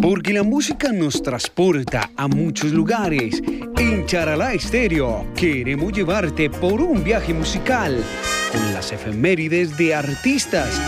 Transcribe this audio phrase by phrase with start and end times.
[0.00, 3.42] Porque la música nos transporta a muchos lugares.
[3.76, 8.02] En Charalá Estéreo queremos llevarte por un viaje musical
[8.50, 10.80] con las efemérides de artistas,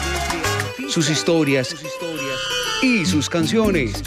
[0.88, 1.76] sus historias
[2.82, 4.02] y sus canciones.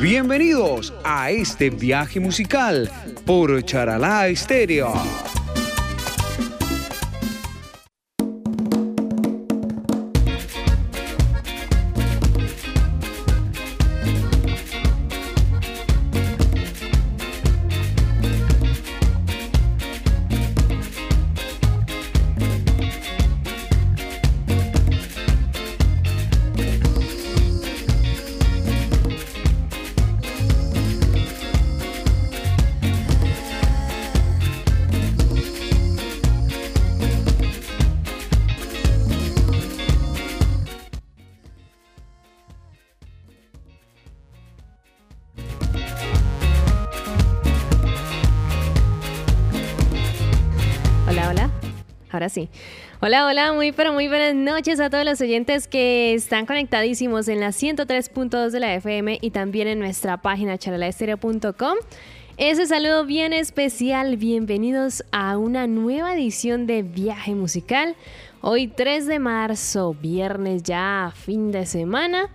[0.00, 2.90] Bienvenidos a este viaje musical
[3.26, 4.94] por Charalá Estéreo.
[53.54, 58.50] Muy pero muy buenas noches a todos los oyentes que están conectadísimos en la 103.2
[58.50, 61.76] de la FM y también en nuestra página charalaestereo.com.
[62.38, 67.94] Ese saludo bien especial, bienvenidos a una nueva edición de Viaje Musical.
[68.40, 72.30] Hoy 3 de marzo, viernes ya, fin de semana.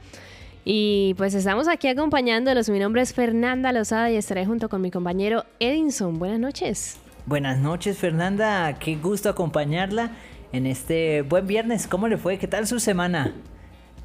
[0.64, 2.70] Y pues estamos aquí acompañándolos.
[2.70, 6.20] Mi nombre es Fernanda Lozada y estaré junto con mi compañero Edinson.
[6.20, 7.00] Buenas noches.
[7.25, 10.12] Buenas noches Fernanda, qué gusto acompañarla
[10.52, 11.88] en este buen viernes.
[11.88, 12.38] ¿Cómo le fue?
[12.38, 13.34] ¿Qué tal su semana?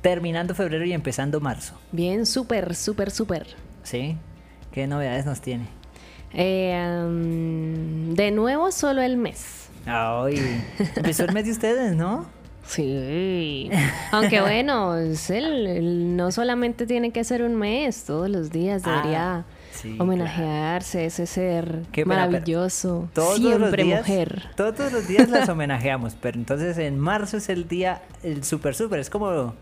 [0.00, 1.74] Terminando febrero y empezando marzo.
[1.92, 3.46] Bien, súper, súper, súper.
[3.82, 4.16] ¿Sí?
[4.72, 5.66] ¿Qué novedades nos tiene?
[6.32, 6.74] Eh,
[8.14, 9.68] de nuevo, solo el mes.
[9.86, 10.62] Ay,
[10.96, 12.26] empezó el mes de ustedes, ¿no?
[12.66, 13.70] Sí.
[14.10, 19.44] Aunque bueno, no solamente tiene que ser un mes, todos los días ah,
[19.86, 24.50] debería homenajearse, ese ser maravilloso, siempre mujer.
[24.56, 29.00] Todos los días las homenajeamos, pero entonces en marzo es el día, el súper súper,
[29.00, 29.54] es como,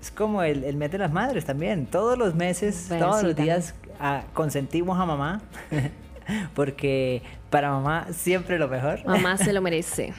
[0.00, 1.86] es como el, el, mes de las madres también.
[1.86, 5.42] Todos los meses, todos los días ah, consentimos a mamá.
[6.54, 9.04] porque para mamá siempre lo mejor.
[9.04, 10.12] Mamá se lo merece.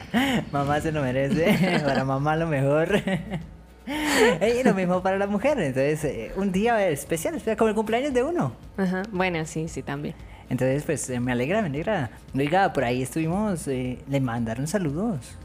[0.50, 3.00] mamá se lo merece, para mamá lo mejor.
[4.60, 5.58] y lo mismo para la mujer.
[5.58, 8.52] Entonces, eh, un día especial, como el cumpleaños de uno.
[8.76, 9.02] Ajá.
[9.10, 10.14] Bueno, sí, sí, también.
[10.48, 12.10] Entonces, pues eh, me alegra, me alegra.
[12.34, 15.36] Oiga, por ahí estuvimos, eh, le mandaron saludos.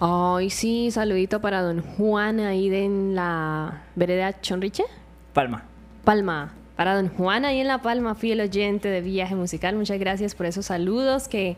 [0.00, 4.84] Ay, sí, saludito para don Juan ahí de en la vereda Chonriche.
[5.32, 5.64] Palma.
[6.04, 6.52] Palma.
[6.76, 9.74] Para don Juan ahí en La Palma, fiel oyente de Viaje Musical.
[9.74, 11.56] Muchas gracias por esos saludos que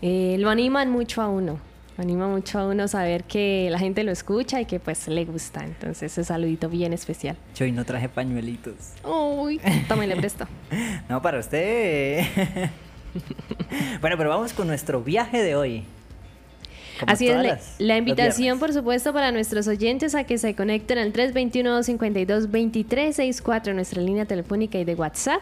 [0.00, 1.58] lo animan mucho a uno
[1.98, 5.64] anima mucho a uno saber que la gente lo escucha y que pues le gusta.
[5.64, 7.36] Entonces, ese saludito bien especial.
[7.54, 8.74] Yo hoy no traje pañuelitos.
[9.04, 9.60] Uy,
[10.06, 10.46] le presto.
[11.08, 12.24] no, para usted.
[14.00, 15.84] bueno, pero vamos con nuestro viaje de hoy.
[17.06, 23.74] Así es, la, invitación, por supuesto, para nuestros oyentes a que se conecten al 321-252-2364,
[23.74, 25.40] nuestra línea telefónica y de WhatsApp,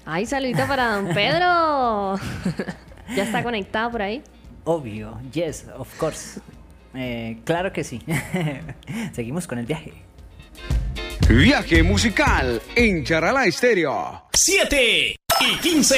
[0.07, 2.15] Ay, saludito para don Pedro.
[3.16, 4.22] ¿Ya está conectado por ahí?
[4.65, 6.41] Obvio, yes, of course.
[6.95, 8.03] Eh, claro que sí.
[9.12, 9.92] Seguimos con el viaje.
[11.28, 14.24] Viaje musical en Charala Estéreo.
[14.33, 15.97] 7 y 15.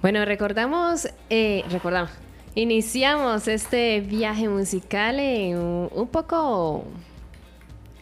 [0.00, 2.10] Bueno, recordamos, eh, recordamos,
[2.54, 6.84] iniciamos este viaje musical en un poco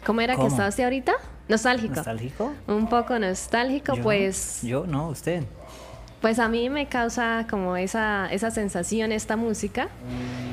[0.07, 1.15] ¿Cómo era que estabas ahorita?
[1.49, 1.97] Nostálgico.
[1.97, 2.53] ¿Nostálgico?
[2.69, 4.61] Un poco nostálgico, pues.
[4.63, 5.43] Yo, no, usted.
[6.21, 9.89] Pues a mí me causa como esa, esa sensación esta música.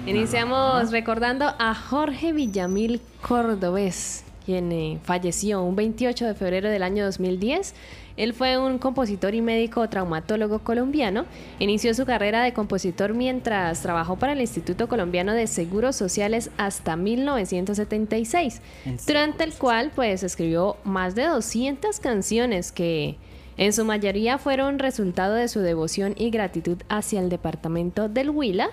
[0.07, 7.05] Iniciamos recordando a Jorge Villamil Cordobés, quien eh, falleció un 28 de febrero del año
[7.05, 7.75] 2010.
[8.15, 11.25] Él fue un compositor y médico traumatólogo colombiano.
[11.59, 16.95] Inició su carrera de compositor mientras trabajó para el Instituto Colombiano de Seguros Sociales hasta
[16.95, 18.61] 1976,
[19.07, 23.17] durante el cual pues escribió más de 200 canciones que
[23.57, 28.69] en su mayoría fueron resultado de su devoción y gratitud hacia el departamento del Huila,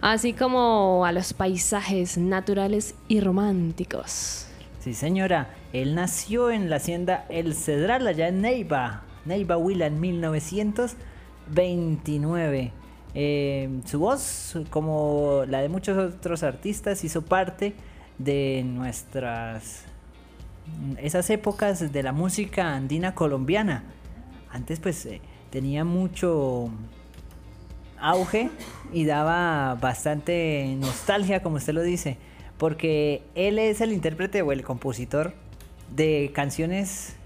[0.00, 4.45] así como a los paisajes naturales y románticos.
[4.86, 5.50] Sí, señora.
[5.72, 12.70] Él nació en la hacienda El Cedral, allá en Neiva, Neiva Huila, en 1929.
[13.12, 17.74] Eh, su voz, como la de muchos otros artistas, hizo parte
[18.18, 19.86] de nuestras
[20.98, 23.82] esas épocas de la música andina colombiana.
[24.52, 26.70] Antes pues eh, tenía mucho
[27.98, 28.50] auge
[28.92, 32.18] y daba bastante nostalgia, como usted lo dice
[32.58, 35.34] porque él es el intérprete o el compositor
[35.94, 37.16] de canciones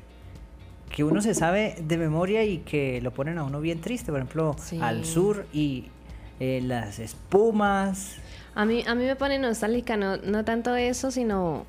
[0.91, 4.21] que uno se sabe de memoria y que lo ponen a uno bien triste, por
[4.21, 5.87] ejemplo, Al Sur y
[6.41, 8.17] eh, Las Espumas.
[8.55, 11.65] A mí, a mí me pone nostálgica, no, no tanto eso, sino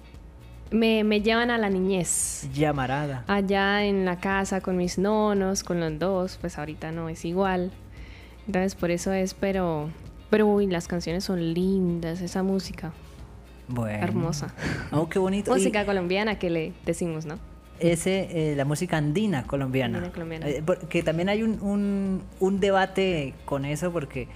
[0.71, 2.49] me, me, llevan a la niñez.
[2.53, 3.23] Llamarada.
[3.27, 7.71] Allá en la casa con mis nonos, con los dos, pues ahorita no es igual.
[8.47, 9.89] Entonces por eso es, pero,
[10.31, 12.91] pero uy, las canciones son lindas, esa música.
[13.87, 14.53] Hermosa.
[14.91, 15.51] Oh, qué bonito.
[15.51, 17.39] música colombiana que le decimos, ¿no?
[17.79, 19.97] Ese, eh, la música andina colombiana.
[19.97, 20.47] Andina colombiana.
[20.47, 24.27] Eh, que también hay un, un, debate con eso porque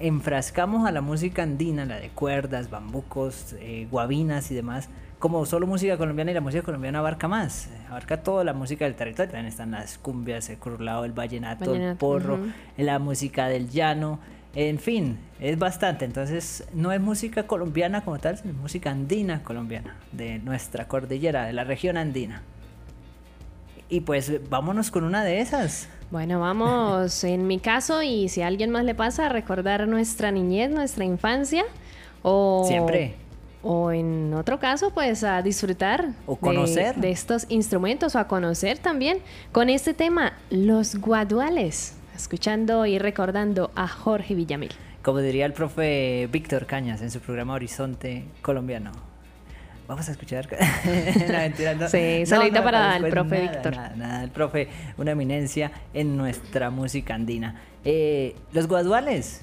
[0.00, 4.88] enfrascamos a la música andina, la de cuerdas, bambucos, eh, guabinas y demás,
[5.20, 8.94] como solo música colombiana y la música colombiana abarca más, abarca toda la música del
[8.94, 12.38] territorio, también están las cumbias, el curlado, el vallenato, el porro,
[12.78, 14.18] la música del llano,
[14.54, 16.04] en fin, es bastante.
[16.04, 21.52] Entonces, no es música colombiana como tal, sino música andina colombiana, de nuestra cordillera, de
[21.52, 22.42] la región andina.
[23.88, 25.88] Y pues vámonos con una de esas.
[26.10, 30.30] Bueno, vamos, en mi caso, y si a alguien más le pasa, a recordar nuestra
[30.32, 31.64] niñez, nuestra infancia.
[32.22, 33.14] O, Siempre.
[33.62, 36.96] O en otro caso, pues a disfrutar o conocer.
[36.96, 39.18] de estos instrumentos o a conocer también
[39.52, 44.72] con este tema, los guaduales escuchando y recordando a Jorge Villamil.
[45.02, 48.92] Como diría el profe Víctor Cañas en su programa Horizonte Colombiano.
[49.88, 50.48] Vamos a escuchar.
[51.90, 53.74] Sí, saludita para el profe Víctor.
[53.96, 54.68] Nada, el profe,
[54.98, 57.56] una eminencia en nuestra música andina.
[57.84, 59.42] Eh, los guaduales,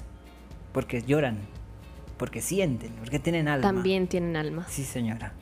[0.72, 1.38] porque lloran,
[2.16, 3.66] porque sienten, porque tienen alma.
[3.66, 4.64] También tienen alma.
[4.68, 5.32] Sí, señora.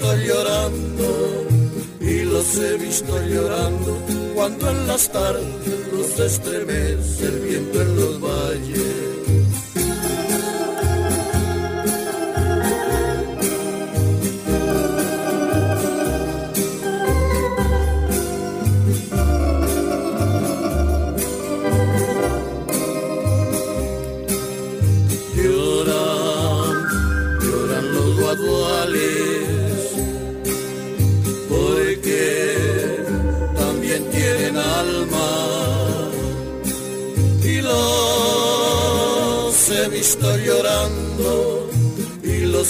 [0.00, 1.46] Llorando
[2.00, 3.98] y los he visto llorando
[4.34, 5.44] cuando en las tardes
[5.92, 9.19] los estremece el viento en los valles.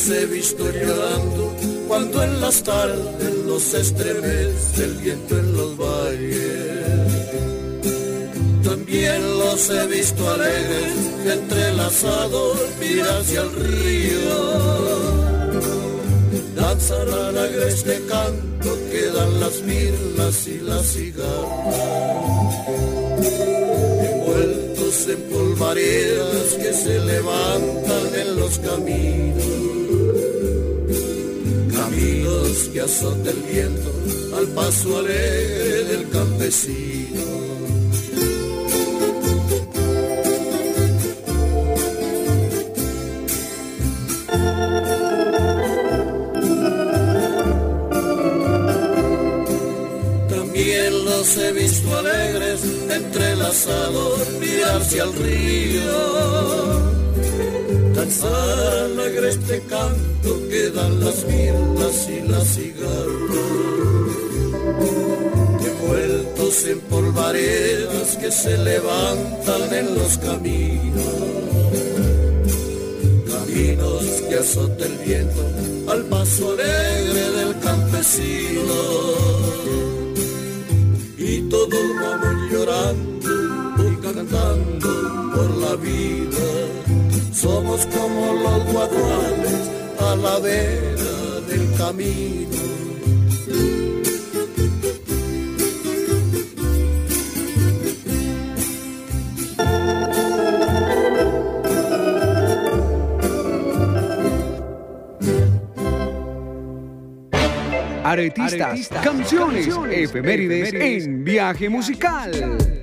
[0.00, 1.54] Los he visto llorando
[1.86, 7.12] cuando en las tardes los estremece el viento en los valles.
[8.64, 10.94] También los he visto alegres
[11.26, 14.38] entrelazados mira hacia el río.
[16.56, 22.40] Danzan a este canto que dan las mirlas y las cigarras
[25.08, 29.69] en polvaredas que se levantan en los caminos.
[32.50, 33.92] Que azota el viento
[34.36, 37.20] al paso alegre del campesino.
[50.28, 55.92] También los he visto alegres, entrelazados, mirarse al río.
[57.94, 63.40] Danzar alegre este canto que dan las mirlas y las cigarras.
[65.70, 71.14] Envueltos en polvaredas que se levantan en los caminos.
[73.32, 75.42] Caminos que azota el viento
[75.88, 78.49] al paso alegre del campesino.
[90.40, 92.50] A la vera del camino.
[108.02, 112.79] Aretistas, canciones, efemérides, en viaje musical.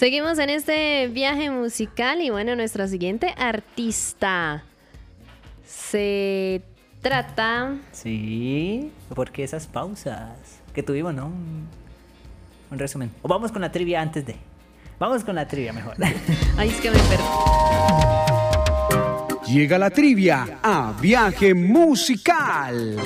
[0.00, 4.64] Seguimos en este viaje musical y bueno, nuestro siguiente artista
[5.62, 6.62] se
[7.02, 7.76] trata...
[7.92, 11.26] Sí, porque esas pausas que tuvimos, ¿no?
[11.26, 11.68] Un,
[12.70, 13.10] un resumen.
[13.20, 14.36] O vamos con la trivia antes de.
[14.98, 15.96] Vamos con la trivia mejor.
[16.56, 17.22] Ay, es que me perdí.
[19.52, 22.96] Llega la trivia a viaje musical.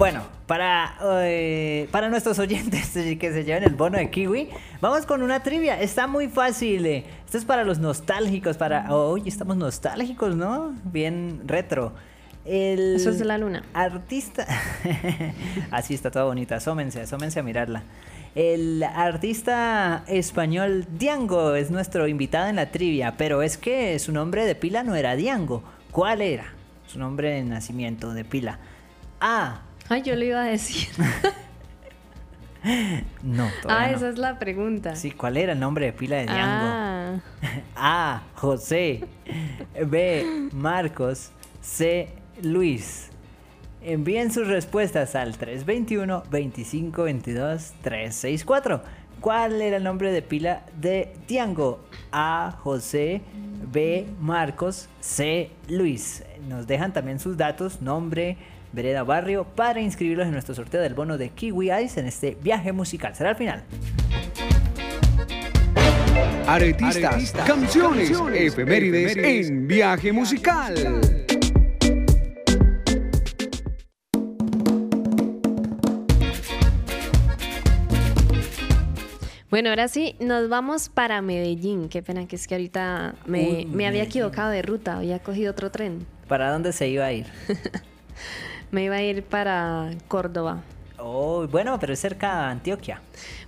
[0.00, 2.88] Bueno, para, eh, para nuestros oyentes
[3.20, 4.48] que se lleven el bono de kiwi,
[4.80, 5.78] vamos con una trivia.
[5.78, 6.86] Está muy fácil.
[6.86, 7.04] eh.
[7.26, 8.94] Esto es para los nostálgicos, para...
[8.94, 10.74] Hoy estamos nostálgicos, ¿no?
[10.84, 11.92] Bien retro.
[12.46, 13.62] El Eso es de la luna.
[13.74, 14.46] Artista...
[15.70, 16.56] Así está toda bonita.
[16.56, 17.82] Asómense, asómense a mirarla.
[18.34, 24.46] El artista español Diango es nuestro invitado en la trivia, pero es que su nombre
[24.46, 25.62] de pila no era Diango.
[25.90, 26.54] ¿Cuál era?
[26.86, 28.60] Su nombre de nacimiento de pila.
[29.20, 29.64] A.
[29.90, 30.88] Ay, yo lo iba a decir.
[33.22, 33.96] No, ah, todavía no.
[33.96, 34.94] esa es la pregunta.
[34.94, 36.42] Sí, ¿cuál era el nombre de pila de Diango?
[36.44, 37.20] Ah,
[37.74, 38.22] A.
[38.34, 39.04] José.
[39.86, 40.50] B.
[40.52, 41.32] Marcos.
[41.62, 42.12] C.
[42.42, 43.08] Luis.
[43.80, 48.82] Envíen sus respuestas al 321 25 22 364.
[49.22, 51.82] ¿Cuál era el nombre de pila de Diango?
[52.12, 52.58] A.
[52.62, 53.22] José.
[53.72, 54.06] B.
[54.20, 54.90] Marcos.
[55.00, 55.50] C.
[55.66, 56.24] Luis.
[56.46, 58.36] Nos dejan también sus datos, nombre,
[58.72, 62.72] vereda, barrio, para inscribirlos en nuestro sorteo del bono de Kiwi Ice en este viaje
[62.72, 63.14] musical.
[63.14, 63.62] Será al final.
[66.46, 70.74] Aretistas, canciones, efemérides, en viaje musical.
[79.50, 81.88] Bueno, ahora sí, nos vamos para Medellín.
[81.88, 85.50] Qué pena que es que ahorita me, Uy, me había equivocado de ruta, había cogido
[85.50, 86.06] otro tren.
[86.28, 87.26] ¿Para dónde se iba a ir?
[88.70, 90.62] Me iba a ir para Córdoba.
[90.98, 93.00] Oh, bueno, pero es cerca de Antioquia.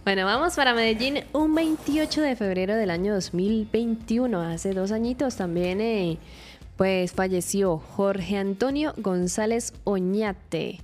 [0.05, 4.41] Bueno, vamos para Medellín un 28 de febrero del año 2021.
[4.41, 6.19] Hace dos añitos también, eh,
[6.76, 10.81] pues falleció Jorge Antonio González Oñate.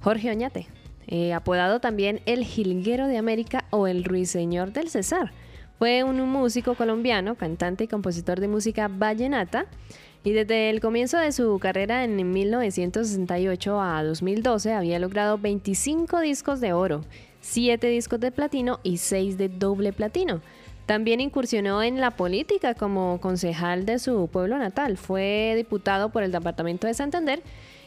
[0.00, 0.66] Jorge Oñate,
[1.06, 5.32] eh, apodado también el Jilguero de América o el Ruiseñor del Cesar.
[5.78, 9.66] Fue un músico colombiano, cantante y compositor de música vallenata.
[10.24, 16.60] Y desde el comienzo de su carrera en 1968 a 2012 había logrado 25 discos
[16.60, 17.04] de oro,
[17.40, 20.40] 7 discos de platino y 6 de doble platino.
[20.86, 24.96] También incursionó en la política como concejal de su pueblo natal.
[24.96, 27.42] Fue diputado por el departamento de Santander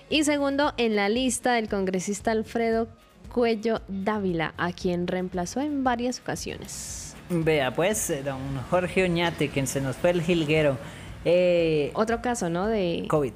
[0.10, 2.88] y segundo en la lista del congresista Alfredo
[3.34, 7.16] Cuello Dávila, a quien reemplazó en varias ocasiones.
[7.30, 8.40] Vea, pues, don
[8.70, 10.78] Jorge Oñate, quien se nos fue el jilguero.
[11.26, 12.68] Eh, Otro caso, ¿no?
[12.68, 13.34] De, COVID.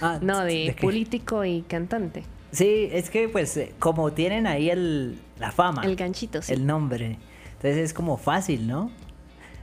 [0.00, 2.24] Ah, no, de, político y cantante.
[2.52, 6.52] Sí, es que, pues, eh, como tienen ahí el, la fama, El ganchito, sí.
[6.52, 7.18] el nombre,
[7.52, 8.90] entonces es como fácil, ¿no?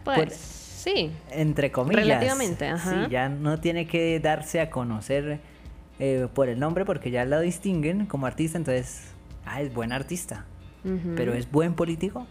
[0.06, 1.12] Pues por- sí.
[1.32, 2.06] Entre comillas.
[2.06, 3.06] Relativamente, ajá.
[3.06, 5.42] Sí, ya no tiene que darse a conocer
[6.00, 9.02] eh, por el nombre porque ya lo distinguen como artista, entonces,
[9.46, 10.46] ah, es buen artista.
[11.18, 12.26] Pero es buen político,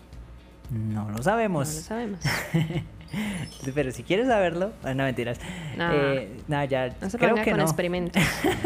[0.70, 1.66] no lo No sabemos.
[1.74, 2.20] lo sabemos.
[3.74, 5.38] Pero si quieres saberlo, ah, no mentiras.
[5.76, 5.92] No.
[5.92, 7.62] Eh, no, ya No se creo que con no.
[7.64, 8.22] experimentos.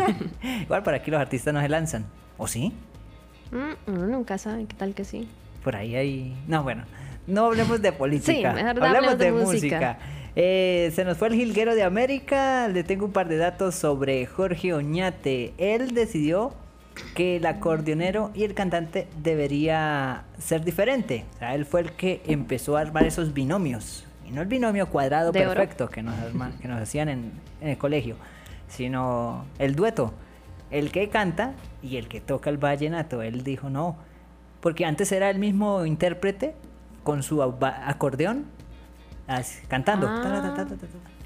[0.63, 2.05] Igual por aquí los artistas no se lanzan.
[2.39, 2.73] ¿O sí?
[3.53, 5.29] Mm, uno nunca sabe, ¿qué tal que sí?
[5.65, 6.37] Por ahí hay.
[6.47, 6.85] No, bueno,
[7.27, 8.33] no hablemos de política.
[8.33, 9.77] Sí, mejor hablemos hablemos de, de música.
[9.77, 9.99] música.
[10.37, 12.69] Eh, se nos fue el jilguero de América.
[12.69, 15.53] Le tengo un par de datos sobre Jorge Oñate.
[15.59, 16.55] Él decidió
[17.15, 21.25] que el acordeonero y el cantante debería ser diferente.
[21.37, 24.05] O sea, él fue el que empezó a armar esos binomios.
[24.31, 25.55] Y no el binomio cuadrado De oro.
[25.55, 26.15] perfecto que nos,
[26.61, 28.15] que nos hacían en, en el colegio,
[28.69, 30.15] sino el dueto.
[30.71, 33.23] El que canta y el que toca el vallenato.
[33.23, 33.97] Él dijo no,
[34.61, 36.55] porque antes era el mismo intérprete
[37.03, 38.45] con su acordeón
[39.27, 40.07] así, cantando.
[40.09, 40.67] Ah.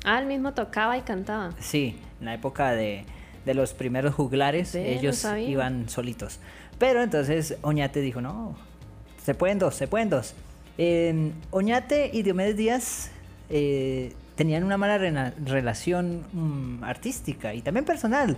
[0.06, 1.50] Ah, él mismo tocaba y cantaba.
[1.58, 3.04] Sí, en la época de,
[3.44, 6.40] de los primeros juglares, ellos iban solitos.
[6.78, 8.56] Pero entonces Oñate dijo, no,
[9.22, 10.34] se pueden dos, se pueden dos.
[10.76, 13.10] Oñate y Diomedes Díaz
[13.48, 18.36] eh, tenían una mala relación mm, artística y también personal,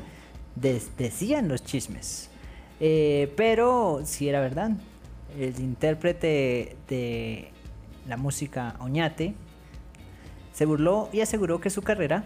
[0.55, 2.31] decían los chismes.
[2.79, 4.73] Eh, pero sí era verdad,
[5.39, 7.49] el intérprete de
[8.07, 9.35] la música Oñate
[10.53, 12.25] se burló y aseguró que su carrera,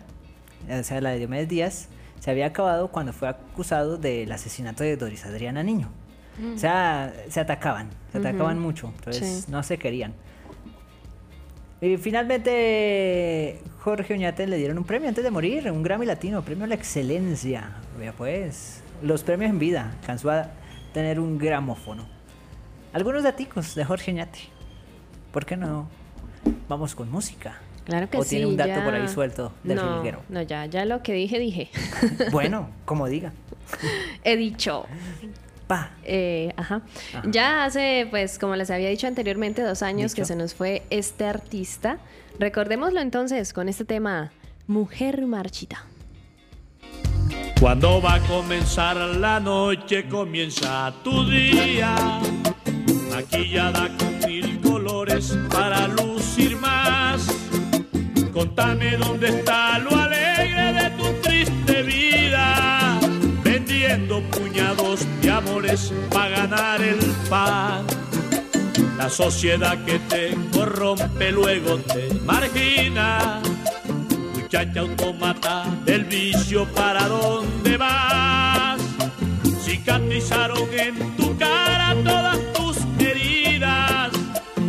[0.68, 1.88] o sea, la de Diomedes Díaz,
[2.18, 5.90] se había acabado cuando fue acusado del asesinato de Doris Adriana Niño.
[6.54, 9.50] O sea, se atacaban, se atacaban mucho, entonces Sí.
[9.52, 10.14] no se querían.
[11.82, 16.64] Y finalmente Jorge Oñate le dieron un premio antes de morir, un Grammy Latino, premio
[16.64, 17.70] a la excelencia.
[17.98, 20.48] Vea pues, los premios en vida, alcanzó a
[20.92, 22.06] tener un gramófono.
[22.92, 24.40] Algunos daticos de Jorge Oñate.
[25.32, 25.88] ¿Por qué no?
[26.68, 27.58] Vamos con música.
[27.84, 28.30] Claro que ¿O sí.
[28.30, 30.02] tiene un dato ya- por ahí suelto del no?
[30.28, 31.70] No, ya, ya lo que dije, dije.
[32.30, 33.32] Bueno, como diga.
[34.24, 34.86] He dicho.
[36.04, 36.82] Eh, ajá.
[37.14, 37.22] Ajá.
[37.30, 41.24] Ya hace, pues, como les había dicho anteriormente, dos años que se nos fue este
[41.24, 41.98] artista.
[42.38, 44.32] Recordémoslo entonces con este tema,
[44.66, 45.84] Mujer Marchita.
[47.60, 51.94] Cuando va a comenzar la noche, comienza tu día.
[53.10, 57.26] Maquillada con mil colores para lucir más.
[58.32, 59.99] Contame dónde está lo
[65.70, 66.98] amores para ganar el
[67.28, 67.86] pan.
[68.96, 73.40] La sociedad que te corrompe luego te margina.
[74.34, 78.80] Muchacha automata del vicio, ¿para dónde vas?
[79.62, 84.10] Cicatrizaron en tu cara todas tus heridas,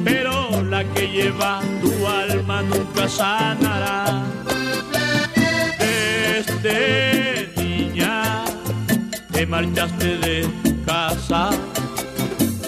[0.04, 4.24] pero la que lleva tu alma nunca sanará.
[5.80, 8.44] Desde niña
[9.32, 10.61] te marchaste de
[11.32, 11.50] casa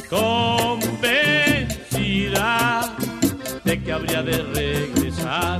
[0.09, 0.95] convencida
[3.65, 5.59] de que habría de regresar.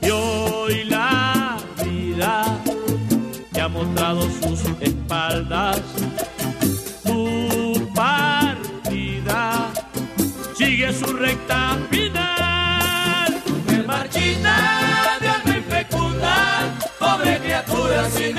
[0.00, 2.44] Y hoy la vida
[3.52, 5.80] te ha mostrado sus espaldas.
[7.04, 9.72] Tu partida
[10.56, 13.42] sigue su recta final.
[13.48, 16.36] Mujer marchita de alma infecunda,
[17.00, 18.38] pobre criatura sin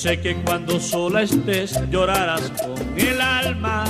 [0.00, 3.84] sé que cuando sola estés llorarás con el alma.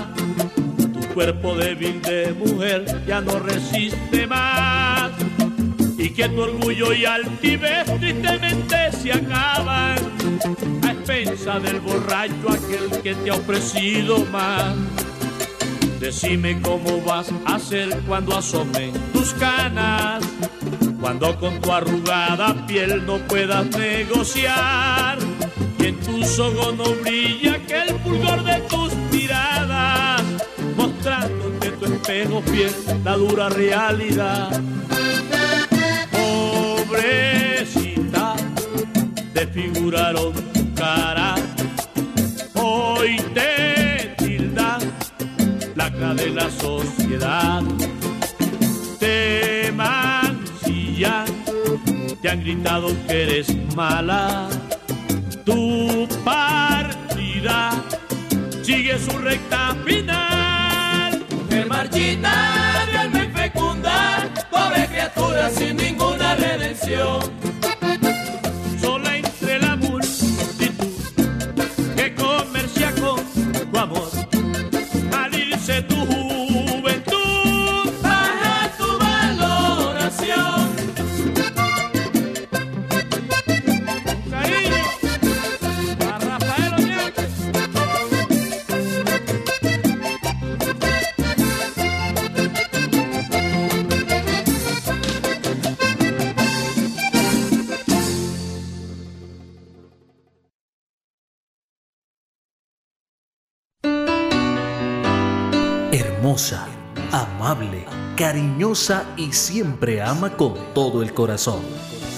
[0.76, 5.12] Tu cuerpo débil de mujer ya no resiste más.
[5.96, 9.98] Y que tu orgullo y altivez tristemente se acaban.
[10.82, 14.74] A expensa del borracho aquel que te ha ofrecido más.
[16.00, 20.24] Decime cómo vas a hacer cuando asomen tus canas.
[21.00, 25.29] Cuando con tu arrugada piel no puedas negociar.
[25.80, 30.22] Y en tus ojos no brilla que el fulgor de tus miradas.
[30.76, 34.60] Mostrándote tu espejo fiel la dura realidad.
[36.90, 38.36] Pobrecita,
[39.32, 41.34] desfiguraron tu cara.
[42.54, 44.80] Hoy te tildan
[45.74, 47.62] lacra de la sociedad.
[48.98, 51.24] Te mancillan,
[52.20, 54.48] te han gritado que eres mala
[55.50, 57.72] tu partida
[58.62, 61.24] sigue su recta final.
[61.30, 67.49] Mujer marchita de alma infecunda, pobre criatura sin ninguna redención
[108.20, 111.62] cariñosa y siempre ama con todo el corazón.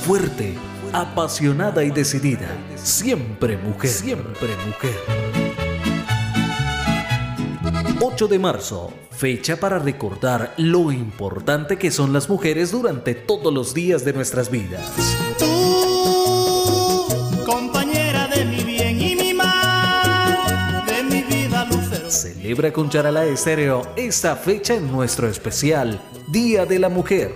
[0.04, 0.54] Fuerte,
[0.92, 2.48] apasionada y decidida.
[2.74, 4.96] Siempre mujer, siempre mujer.
[8.00, 13.72] 8 de marzo, fecha para recordar lo importante que son las mujeres durante todos los
[13.72, 14.82] días de nuestras vidas.
[22.52, 27.32] Celebra con Charalá Estéreo esta fecha en nuestro especial Día de la Mujer.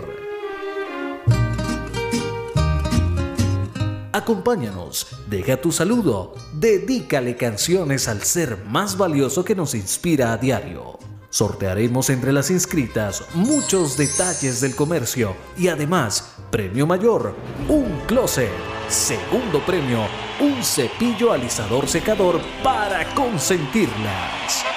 [4.13, 10.99] Acompáñanos, deja tu saludo, dedícale canciones al ser más valioso que nos inspira a diario.
[11.31, 17.35] Sortearemos entre las inscritas muchos detalles del comercio y además, premio mayor,
[17.69, 18.51] un closet.
[18.91, 20.01] Segundo premio,
[20.41, 24.76] un cepillo alisador secador para consentirlas.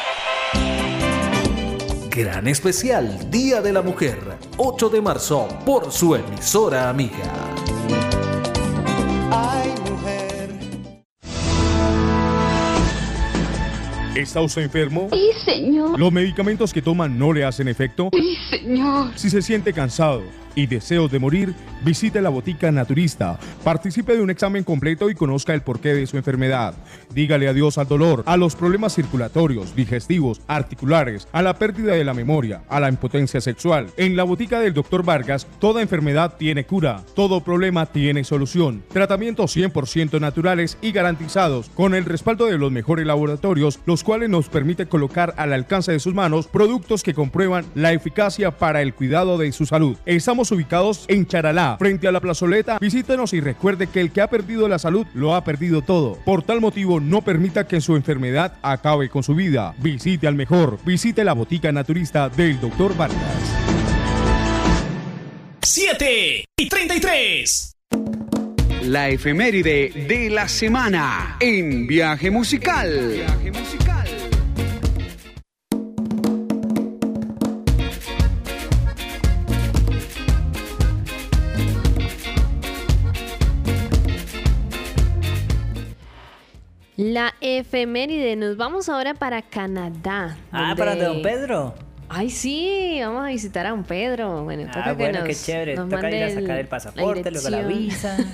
[2.19, 4.19] Gran especial Día de la Mujer,
[4.57, 7.15] 8 de marzo, por su emisora amiga.
[9.31, 10.49] Ay, mujer.
[14.17, 15.07] ¿Está usted enfermo?
[15.13, 15.97] Sí, señor.
[15.97, 18.09] ¿Los medicamentos que toma no le hacen efecto?
[18.11, 19.13] Sí, señor.
[19.15, 20.21] Si se siente cansado
[20.59, 23.39] y deseos de morir, visite la botica naturista.
[23.63, 26.73] Participe de un examen completo y conozca el porqué de su enfermedad.
[27.13, 32.13] Dígale adiós al dolor, a los problemas circulatorios, digestivos, articulares, a la pérdida de la
[32.13, 33.87] memoria, a la impotencia sexual.
[33.97, 35.03] En la botica del Dr.
[35.03, 38.83] Vargas, toda enfermedad tiene cura, todo problema tiene solución.
[38.91, 44.49] Tratamientos 100% naturales y garantizados, con el respaldo de los mejores laboratorios, los cuales nos
[44.49, 49.37] permite colocar al alcance de sus manos productos que comprueban la eficacia para el cuidado
[49.37, 49.97] de su salud.
[50.05, 52.79] Estamos ubicados en Charalá, frente a la plazoleta.
[52.79, 56.17] Visítenos y recuerde que el que ha perdido la salud lo ha perdido todo.
[56.25, 59.75] Por tal motivo, no permita que su enfermedad acabe con su vida.
[59.79, 60.79] Visite al mejor.
[60.85, 62.95] Visite la botica naturista del Dr.
[62.95, 63.59] Vargas.
[65.61, 67.75] 7 y 33.
[68.83, 73.11] La efeméride de la semana en Viaje Musical.
[73.13, 73.98] Viaje musical.
[87.19, 88.37] La efeméride.
[88.37, 90.37] Nos vamos ahora para Canadá.
[90.53, 91.75] Ah, donde- para don Pedro.
[92.07, 94.45] Ay, sí, vamos a visitar a don Pedro.
[94.45, 95.75] Bueno, Ah, toca que bueno, nos, qué chévere.
[95.75, 98.15] nos Toca ir a sacar el pasaporte, luego la visa.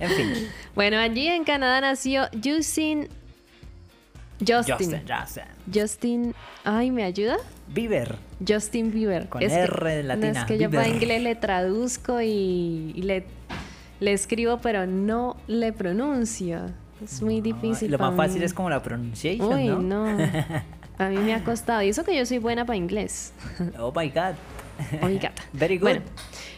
[0.00, 0.32] En fin.
[0.76, 3.08] Bueno, allí en Canadá nació Justin.
[4.38, 4.76] Justin.
[4.78, 5.44] Justin, Justin.
[5.74, 6.34] Justin.
[6.62, 7.38] Ay, ¿me ayuda?
[7.66, 8.14] Bieber.
[8.46, 9.28] Justin Bieber.
[9.28, 13.02] Con Es R que, latina, No, es que yo para inglés le traduzco y, y
[13.02, 13.26] le,
[13.98, 16.66] le escribo, pero no le pronuncio.
[17.02, 17.90] Es muy difícil.
[17.90, 18.44] Lo más fácil mí.
[18.44, 19.80] es como la pronunciation, Uy, ¿no?
[19.80, 20.06] no.
[20.98, 21.82] A mí me ha costado.
[21.82, 23.32] Y eso que yo soy buena para inglés.
[23.78, 24.34] oh my God.
[25.02, 25.32] Oiga.
[25.52, 25.84] Very good.
[25.84, 26.02] Bueno,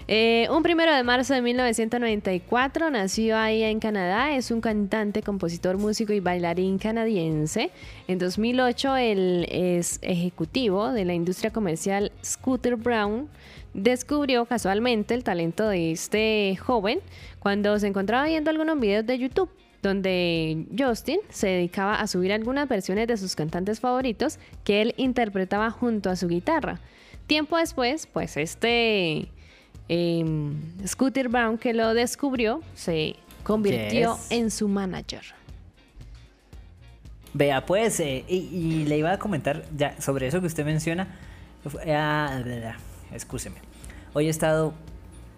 [0.08, 4.34] eh, un primero de marzo de 1994 nació ahí en Canadá.
[4.34, 7.70] Es un cantante, compositor, músico y bailarín canadiense.
[8.08, 13.28] En 2008, él es ejecutivo de la industria comercial Scooter Brown.
[13.74, 17.00] Descubrió casualmente el talento de este joven
[17.38, 19.50] cuando se encontraba viendo algunos videos de YouTube
[19.82, 25.70] donde Justin se dedicaba a subir algunas versiones de sus cantantes favoritos que él interpretaba
[25.70, 26.80] junto a su guitarra.
[27.26, 29.28] Tiempo después, pues este
[29.88, 30.54] em,
[30.86, 34.30] Scooter Brown que lo descubrió se convirtió Yes.
[34.30, 35.22] en su manager.
[37.32, 41.06] Vea, pues, eh, y, y le iba a comentar ya sobre eso que usted menciona.
[41.84, 42.42] Eh, ah,
[43.12, 43.56] excúseme.
[44.12, 44.74] Hoy he estado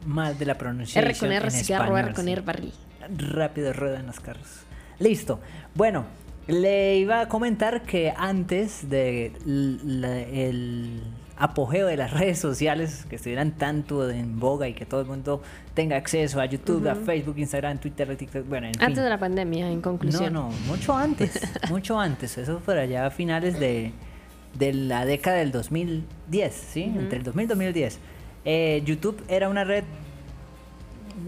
[0.06, 1.04] mal de la pronunciación.
[1.04, 2.28] R con R, en cigarro, español, R con.
[2.28, 2.72] R, barril.
[3.08, 4.62] Rápido ruedan los carros.
[4.98, 5.40] Listo.
[5.74, 6.04] Bueno,
[6.46, 11.02] le iba a comentar que antes de el
[11.36, 15.42] apogeo de las redes sociales que estuvieran tanto en boga y que todo el mundo
[15.74, 19.04] tenga acceso a YouTube, a Facebook, Instagram, Twitter, TikTok, bueno, en Antes fin.
[19.04, 20.32] de la pandemia, en conclusión.
[20.32, 22.38] No, no, mucho antes, mucho antes.
[22.38, 23.92] Eso fue allá a finales de,
[24.58, 26.82] de la década del 2010, ¿sí?
[26.82, 27.98] Entre el 2000 y 2010.
[28.44, 29.84] Eh, YouTube era una red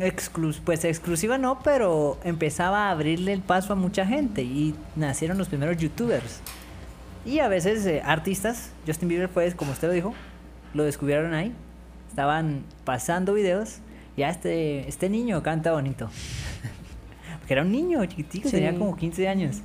[0.01, 5.39] exclus pues exclusiva no, pero empezaba a abrirle el paso a mucha gente y nacieron
[5.39, 6.41] los primeros youtubers.
[7.27, 10.15] Y a veces eh, artistas, Justin Bieber pues, como usted lo dijo,
[10.75, 11.53] lo descubrieron ahí.
[12.11, 13.79] Estaban pasando videos
[14.17, 16.11] y a este, este niño canta bonito.
[17.41, 18.57] Porque era un niño chiquitico, Sí.
[18.57, 19.57] tenía como 15 años.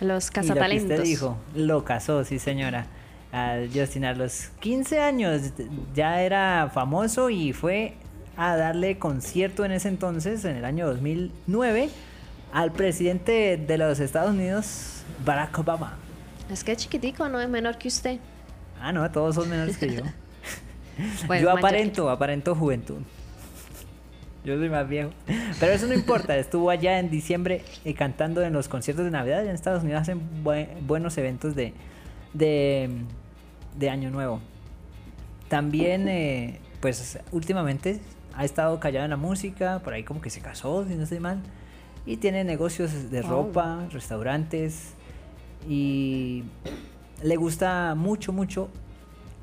[0.00, 0.90] Los Y lo que cazatalentos.
[0.98, 2.86] usted dijo, lo casó, sí señora.
[3.32, 5.42] Al Justin a los 15 años
[5.94, 7.94] ya era famoso y fue
[8.42, 11.90] a darle concierto en ese entonces, en el año 2009,
[12.52, 15.98] al presidente de los Estados Unidos, Barack Obama.
[16.50, 18.18] Es que es chiquitico, no es menor que usted.
[18.80, 20.02] Ah, no, todos son menores que yo.
[21.26, 22.98] Bueno, yo mayor aparento, aparento juventud.
[24.44, 25.10] Yo soy más viejo.
[25.58, 26.36] Pero eso no importa.
[26.36, 29.44] Estuvo allá en diciembre eh, cantando en los conciertos de Navidad.
[29.46, 31.72] En Estados Unidos hacen bue- buenos eventos de,
[32.34, 32.90] de,
[33.78, 34.40] de Año Nuevo.
[35.48, 37.98] También, eh, pues últimamente
[38.40, 39.80] ha estado callado en la música.
[39.84, 41.40] Por ahí como que se casó, si no estoy mal.
[42.06, 43.28] Y tiene negocios de Oh.
[43.28, 44.94] ropa, restaurantes.
[45.68, 46.44] Y
[47.22, 48.70] le gusta mucho, mucho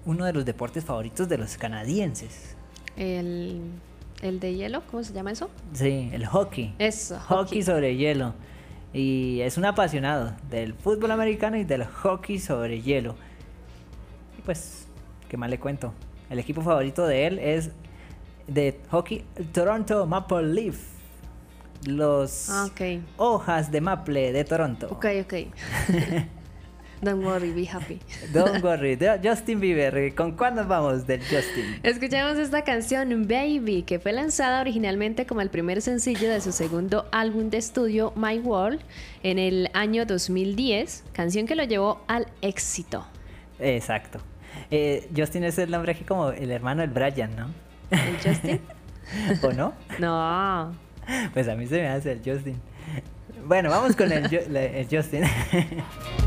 [0.06, 2.56] uno de los deportes favoritos de los canadienses.
[2.96, 3.62] El,
[4.24, 5.52] el de hielo, ¿cómo se llama eso?
[5.74, 6.74] Sí, el hockey.
[6.80, 7.20] Eso.
[7.20, 8.34] Hockey sobre hielo.
[8.94, 13.14] Y es un apasionado del fútbol americano y del hockey sobre hielo.
[14.40, 14.88] Y pues,
[15.30, 15.94] ¿qué más le cuento?
[16.32, 17.70] El equipo favorito de él es
[18.48, 20.78] de hockey Toronto Maple Leaf.
[21.86, 22.68] Los Ah,
[23.18, 24.88] hojas de maple de Toronto.
[24.90, 25.34] Ok, ok.
[27.02, 28.00] Don't worry, be happy.
[28.34, 28.98] Don't worry.
[29.24, 30.16] Justin Bieber.
[30.16, 31.80] ¿Con cuándo vamos del Justin?
[31.84, 37.06] Escuchamos esta canción Baby, que fue lanzada originalmente como el primer sencillo de su segundo
[37.12, 38.82] álbum de estudio My World
[39.22, 43.06] en el año 2010, canción que lo llevó al éxito.
[43.60, 44.20] Exacto.
[44.72, 47.67] Eh, Justin es el nombre aquí como el hermano del Brian, ¿no?
[47.92, 48.60] ¿El Justin?
[49.42, 49.74] ¿O no?
[50.00, 50.74] No.
[51.34, 52.60] Pues a mí se me hace el Justin.
[53.46, 54.24] Bueno, vamos con el,
[54.90, 55.24] Justin.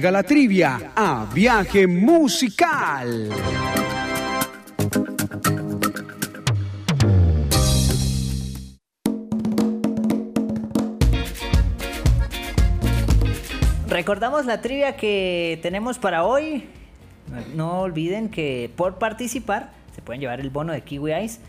[0.00, 3.28] Llega la trivia a viaje musical.
[13.88, 16.64] Recordamos la trivia que tenemos para hoy.
[17.54, 21.40] No- olviden que por participar se pueden llevar el bono de Kiwi Ice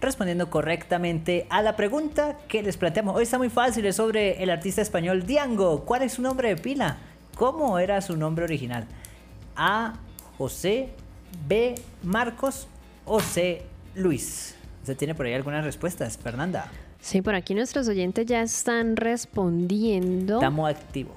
[0.00, 3.16] respondiendo correctamente a la pregunta que les planteamos.
[3.16, 5.84] Hoy está muy fácil, es sobre el artista español Diango.
[5.84, 6.98] ¿Cuál es su nombre de pila?
[7.36, 8.86] ¿Cómo era su nombre original?
[9.54, 9.94] A.
[10.38, 10.88] José,
[11.46, 11.74] B.
[12.02, 12.66] Marcos
[13.04, 13.62] o C.
[13.94, 14.54] Luis.
[14.80, 16.66] ¿Usted tiene por ahí algunas respuestas, Fernanda?
[17.00, 20.34] Sí, por aquí nuestros oyentes ya están respondiendo.
[20.34, 21.14] Estamos activo.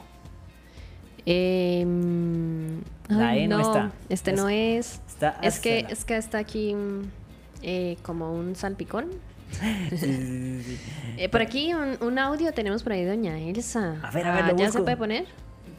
[1.25, 3.91] Em, La ay, E no está.
[4.10, 5.01] Este Es- no es.
[5.08, 7.01] está es que la- es que está aquí mm,
[7.62, 9.08] eh, como un salpicón.
[11.17, 13.97] Eh, por aquí un, un audio tenemos por ahí, doña Elsa.
[14.03, 14.79] A ver, a ver, Ah, lo ¿Ya busco.
[14.79, 15.25] se puede poner?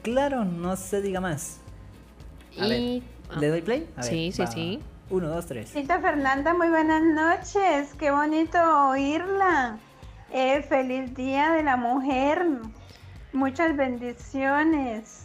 [0.03, 1.59] Claro, no se diga más.
[2.59, 3.89] A Y- ver, ¿le doy play?
[3.97, 4.79] A ver, Sí, sí, va, sí.
[4.81, 4.87] va.
[5.17, 5.69] Uno, dos, tres.
[5.71, 7.95] Señorita Fernanda, muy buenas noches.
[7.99, 8.59] Qué bonito
[8.91, 9.79] oírla.
[10.33, 12.47] Eh, feliz Día de la Mujer.
[13.33, 15.25] Muchas bendiciones.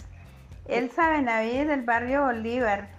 [0.67, 2.89] Elsa Benavides del barrio Bolívar.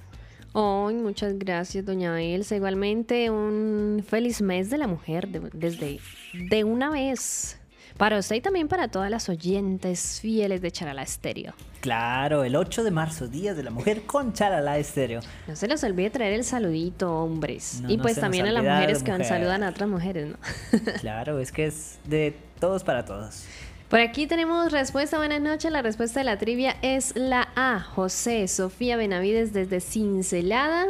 [0.55, 2.55] Ay, muchas gracias, doña Elsa.
[2.57, 5.99] Igualmente, un feliz mes de la mujer de- desde
[6.33, 7.56] de una vez.
[7.97, 11.55] Para usted y también para todas las oyentes fieles de Charala Estéreo.
[11.81, 15.21] Claro, el 8 de marzo, Día de la Mujer con Charala Estéreo.
[15.49, 17.81] No se les olvide traer el saludito, hombres.
[17.81, 19.27] No, y no pues también a las mujeres que mujer.
[19.27, 20.37] saludan a otras mujeres, ¿no?
[21.01, 23.45] Claro, es que es de todos para todos.
[23.89, 25.17] Por aquí tenemos respuesta.
[25.17, 25.71] Buenas noches.
[25.73, 27.81] La respuesta de la trivia es la A.
[27.81, 30.87] José Sofía Benavides desde Cincelada.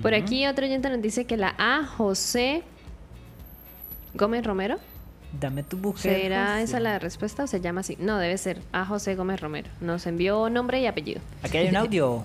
[0.00, 1.84] Por aquí otro oyente nos dice que la A.
[1.84, 2.62] José
[4.14, 4.78] Gómez Romero.
[5.40, 6.20] Dame tu mujer.
[6.22, 6.62] ¿Será José.
[6.62, 7.96] esa la respuesta o se llama así?
[7.98, 8.84] No, debe ser A.
[8.84, 9.68] José Gómez Romero.
[9.80, 11.20] Nos envió nombre y apellido.
[11.42, 12.24] Aquí hay un audio.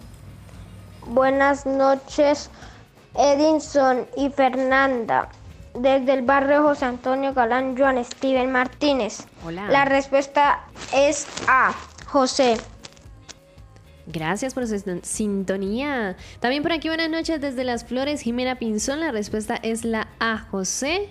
[1.08, 2.50] Buenas noches,
[3.16, 5.30] Edinson y Fernanda.
[5.74, 9.26] Desde el barrio José Antonio Galán, Joan Steven Martínez.
[9.46, 9.68] Hola.
[9.70, 10.60] La respuesta
[10.94, 11.74] es A,
[12.08, 12.58] José.
[14.08, 16.18] Gracias por su sin- sintonía.
[16.40, 19.00] También por aquí buenas noches desde Las Flores, Jimena Pinzón.
[19.00, 21.10] La respuesta es la A, José.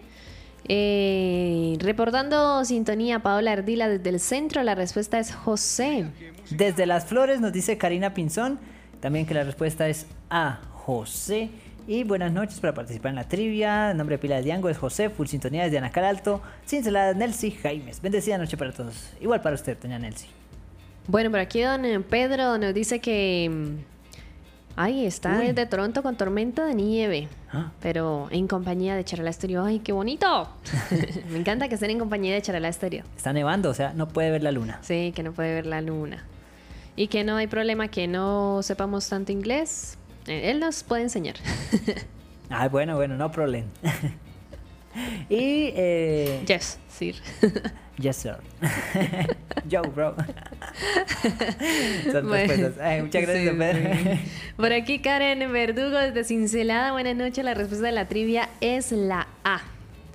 [0.69, 4.63] Eh, reportando sintonía, Paola Ardila desde el centro.
[4.63, 6.07] La respuesta es José.
[6.51, 8.59] Desde Las Flores nos dice Karina Pinzón.
[9.01, 10.61] También que la respuesta es A.
[10.73, 11.51] José.
[11.87, 13.91] Y buenas noches para participar en la trivia.
[13.91, 15.11] El nombre de pila de Diango es José.
[15.11, 16.41] Full sintonía es Diana Calalto.
[16.67, 18.01] Cincelada Nelsi Jaimes.
[18.01, 19.11] Bendecida noche para todos.
[19.21, 20.27] Igual para usted, doña Nelsi.
[21.09, 23.79] Bueno, por aquí don Pedro nos dice que...
[24.83, 25.49] Ay, está Uy.
[25.49, 27.29] desde Toronto con tormenta de nieve.
[27.53, 27.71] Ah.
[27.83, 29.63] Pero en compañía de Charala Estéreo.
[29.63, 30.49] ¡Ay, qué bonito!
[31.31, 33.05] Me encanta que estén en compañía de Charala Estéreo.
[33.15, 34.79] Está nevando, o sea, no puede ver la luna.
[34.81, 36.25] Sí, que no puede ver la luna.
[36.97, 39.99] Y que no hay problema que no sepamos tanto inglés.
[40.27, 41.37] Eh, Él nos puede enseñar.
[42.53, 43.69] Ah, bueno, bueno, no problema.
[45.29, 45.71] y.
[45.77, 47.15] Eh, yes, sir.
[48.01, 48.37] Yes, sir.
[49.69, 50.15] Yo, bro.
[52.13, 52.79] Son Bueno, respuestas.
[52.85, 54.19] Ay, muchas gracias, sí, Pedro.
[54.57, 56.93] Por aquí Karen Verdugo desde Cincelada.
[56.93, 57.45] Buenas noches.
[57.45, 59.61] La respuesta de la trivia es la A.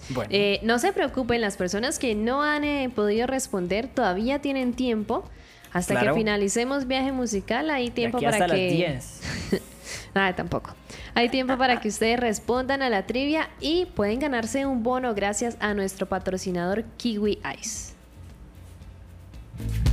[0.10, 0.30] Bueno.
[0.34, 5.30] Eh, no se preocupen, las personas que no han eh, podido responder todavía tienen tiempo.
[5.74, 6.14] Hasta Claro.
[6.14, 8.80] que finalicemos viaje musical, hay tiempo para hasta que.
[8.88, 9.22] las
[9.52, 9.62] 10.
[10.16, 10.74] Nada, tampoco.
[11.14, 15.58] Hay tiempo para que ustedes respondan a la trivia y pueden ganarse un bono gracias
[15.60, 17.94] a nuestro patrocinador Kiwi Ice.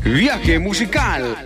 [0.04, 1.36] Viaje musical.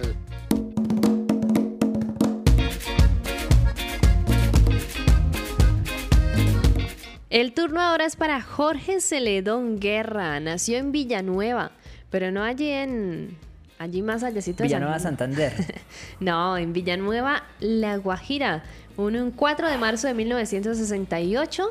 [7.30, 10.38] El turno ahora es para Jorge Celedón Guerra.
[10.40, 11.72] Nació en Villanueva,
[12.10, 13.38] pero no allí en,
[13.78, 15.18] allí más allecito de Villanueva San.
[15.18, 15.52] Santander.
[16.20, 18.62] No, en Villanueva, La Guajira,
[18.96, 21.70] un, un 4 de marzo de 1968,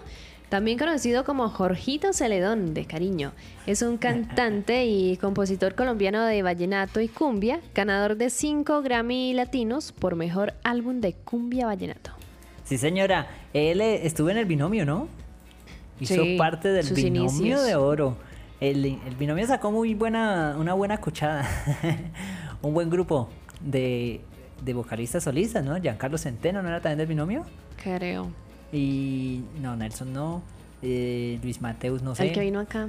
[0.50, 3.32] también conocido como Jorgito Celedón, de cariño.
[3.66, 9.92] Es un cantante y compositor colombiano de vallenato y cumbia, ganador de 5 Grammy Latinos
[9.92, 12.12] por mejor álbum de cumbia vallenato.
[12.64, 13.28] Sí, señora.
[13.54, 15.08] Él eh, estuvo en el binomio, ¿no?
[16.00, 17.66] Hizo Sí, parte del binomio inicios.
[17.66, 18.18] de oro.
[18.60, 21.46] El, el binomio sacó muy buena, una buena cuchada.
[22.62, 23.30] Un buen grupo
[23.62, 24.22] de,
[24.64, 25.80] de vocalistas solistas, ¿no?
[25.80, 27.46] Giancarlo Centeno, ¿no era también del binomio?
[27.84, 28.32] Creo.
[28.72, 30.42] Y no, Nelson no.
[30.82, 32.28] Eh, Luis Mateus, no sé.
[32.28, 32.88] El que vino acá.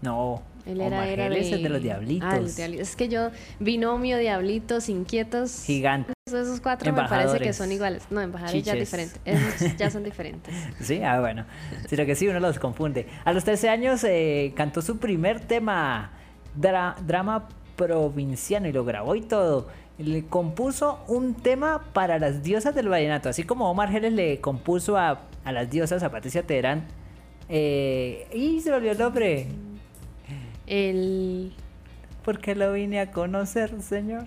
[0.00, 0.42] No.
[0.64, 1.52] Él era, era de...
[1.52, 2.28] el de los diablitos.
[2.32, 3.28] Ah, el diabli- Es que yo,
[3.60, 5.64] binomio, diablitos, inquietos.
[5.66, 6.13] Gigante.
[6.36, 8.04] Esos cuatro me parece que son iguales.
[8.10, 9.12] No, embajadores ya es Chiches.
[9.14, 9.20] diferente.
[9.60, 10.54] Esos ya son diferentes.
[10.80, 11.44] Sí, ah, bueno.
[11.88, 13.06] Sino que sí, uno los confunde.
[13.24, 16.12] A los 13 años eh, cantó su primer tema,
[16.58, 19.68] dra- drama provinciano, y lo grabó y todo.
[19.98, 24.96] Le compuso un tema para las diosas del vallenato, así como Omar Geles le compuso
[24.96, 26.84] a, a las diosas, a Patricia Teherán.
[27.48, 29.46] Eh, y se me olvidó el nombre.
[30.66, 31.52] El...
[32.24, 34.24] Porque lo vine a conocer, señor.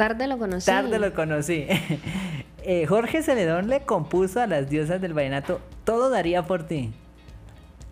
[0.00, 0.64] Tarde lo conocí.
[0.64, 1.66] Tarde lo conocí.
[2.62, 6.92] Eh, Jorge Celedón le compuso a las diosas del vallenato Todo daría por ti.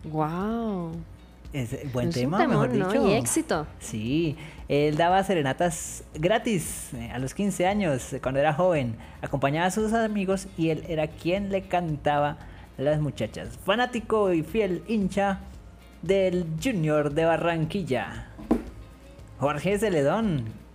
[0.05, 0.93] Wow.
[1.55, 2.89] Es buen Es tema, mejor ¿no?
[2.93, 3.09] dicho.
[3.09, 3.67] Y éxito.
[3.79, 4.37] Sí,
[4.69, 8.97] él daba serenatas gratis eh, a los 15 años, eh, cuando era joven.
[9.23, 12.37] Acompañaba a sus amigos y él era quien le cantaba
[12.79, 13.59] a las muchachas.
[13.65, 15.41] Fanático y fiel hincha
[16.03, 18.27] del Junior de Barranquilla.
[19.39, 20.68] Jorge Celedón.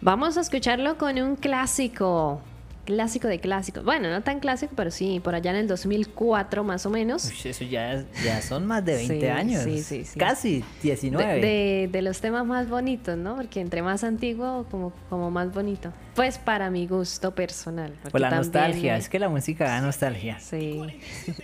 [0.00, 2.40] Vamos a escucharlo con un clásico.
[2.86, 3.84] Clásico de clásicos.
[3.84, 7.26] Bueno, no tan clásico, pero sí, por allá en el 2004 más o menos.
[7.26, 9.62] Uy, eso ya, ya son más de 20 Sí, años.
[9.62, 10.18] sí, sí, sí.
[10.18, 11.34] Casi 19.
[11.34, 13.36] De, de- de los temas más bonitos, ¿no?
[13.36, 15.92] Porque entre más antiguo, como, como más bonito.
[16.16, 17.92] Pues para mi gusto personal.
[18.10, 20.40] Por la nostalgia, es que la música da nostalgia.
[20.40, 20.80] Sí.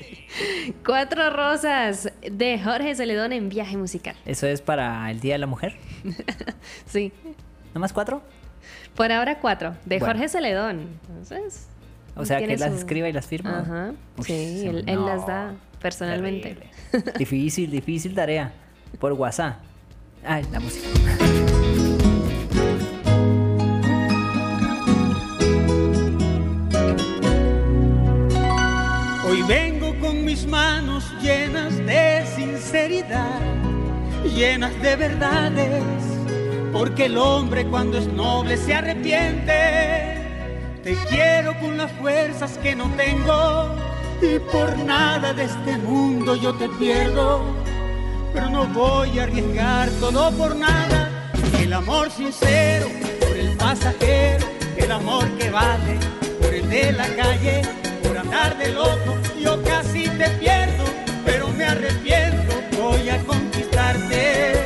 [0.85, 4.17] Cuatro rosas de Jorge Celedón en viaje musical.
[4.25, 5.77] ¿Eso es para el Día de la Mujer?
[6.87, 7.13] Sí.
[7.75, 8.23] ¿No más cuatro?
[8.97, 10.15] Por ahora cuatro, de Bueno.
[10.15, 10.89] Jorge Celedón.
[11.09, 11.67] Entonces,
[12.17, 13.61] O sea, que él las escriba y las firma.
[13.61, 13.93] Ajá.
[14.25, 16.55] Sí, él, las da personalmente.
[16.93, 17.13] terrible.
[17.19, 18.53] Difícil, difícil tarea.
[18.99, 19.57] Por WhatsApp.
[20.25, 20.89] Ay, la música.
[29.29, 33.41] Hoy vengo con mis manos llenas de sinceridad,
[34.25, 35.83] llenas de verdades,
[36.79, 39.53] porque el hombre cuando es noble se arrepiente.
[40.85, 43.75] Te quiero con las fuerzas que no tengo
[44.21, 47.43] y por nada de este mundo yo te pierdo,
[48.33, 51.31] pero no voy a arriesgar todo por nada.
[51.59, 52.89] El amor sincero
[53.21, 54.47] por el pasajero,
[54.77, 55.99] el amor que vale
[56.43, 57.63] por el de la calle,
[58.03, 60.85] por andar de loco, yo casi te pierdo,
[61.25, 64.66] pero me arrepiento, voy a conquistarte.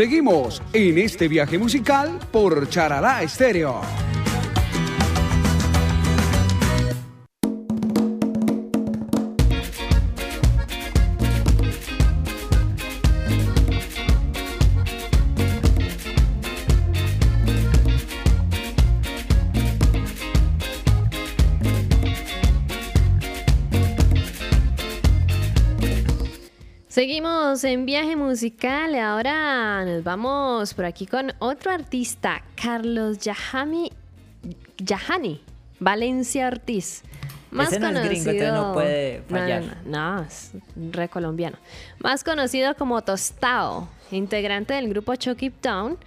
[0.00, 3.99] Seguimos en este viaje musical por Charalá Estéreo.
[27.62, 28.94] En viaje musical.
[28.94, 33.92] Ahora nos vamos por aquí con otro artista, Carlos Yahami,
[34.78, 35.42] Yahani
[35.78, 37.02] Valencia Ortiz.
[37.50, 39.62] Más Ese no es gringo, no puede no, fallar.
[39.84, 41.58] No, no, es re colombiano.
[41.98, 45.98] Más conocido como Tostao, integrante del grupo Chokip Town,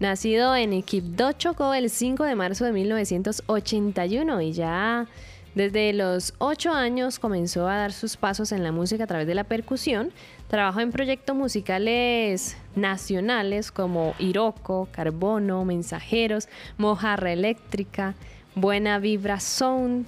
[0.00, 5.08] nacido en Equipdo, Chocó el 5 de marzo de 1981 y ya
[5.54, 9.34] desde los 8 años comenzó a dar sus pasos en la música a través de
[9.34, 10.10] la percusión.
[10.52, 16.46] Trabajó en proyectos musicales nacionales como Iroco, Carbono, Mensajeros,
[16.76, 18.14] Mojarra Eléctrica,
[18.54, 20.04] Buena Vibra Sound,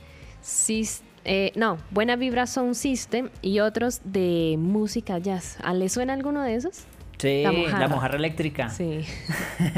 [1.24, 5.56] eh, no, Buena Vibra Sound System y otros de música jazz.
[5.62, 6.84] ¿Ah, ¿Le suena alguno de esos?
[7.16, 8.16] Sí, La la mojarra.
[8.18, 8.68] eléctrica.
[8.68, 9.00] Sí.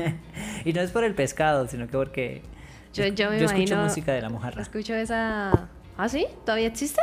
[0.64, 2.42] y no es por el pescado, sino que porque
[2.92, 4.62] Yo, yo me yo escucho música de la mojarra.
[4.62, 5.68] Escucho esa...
[5.96, 6.26] ¿Ah, sí?
[6.44, 7.00] ¿Todavía existe?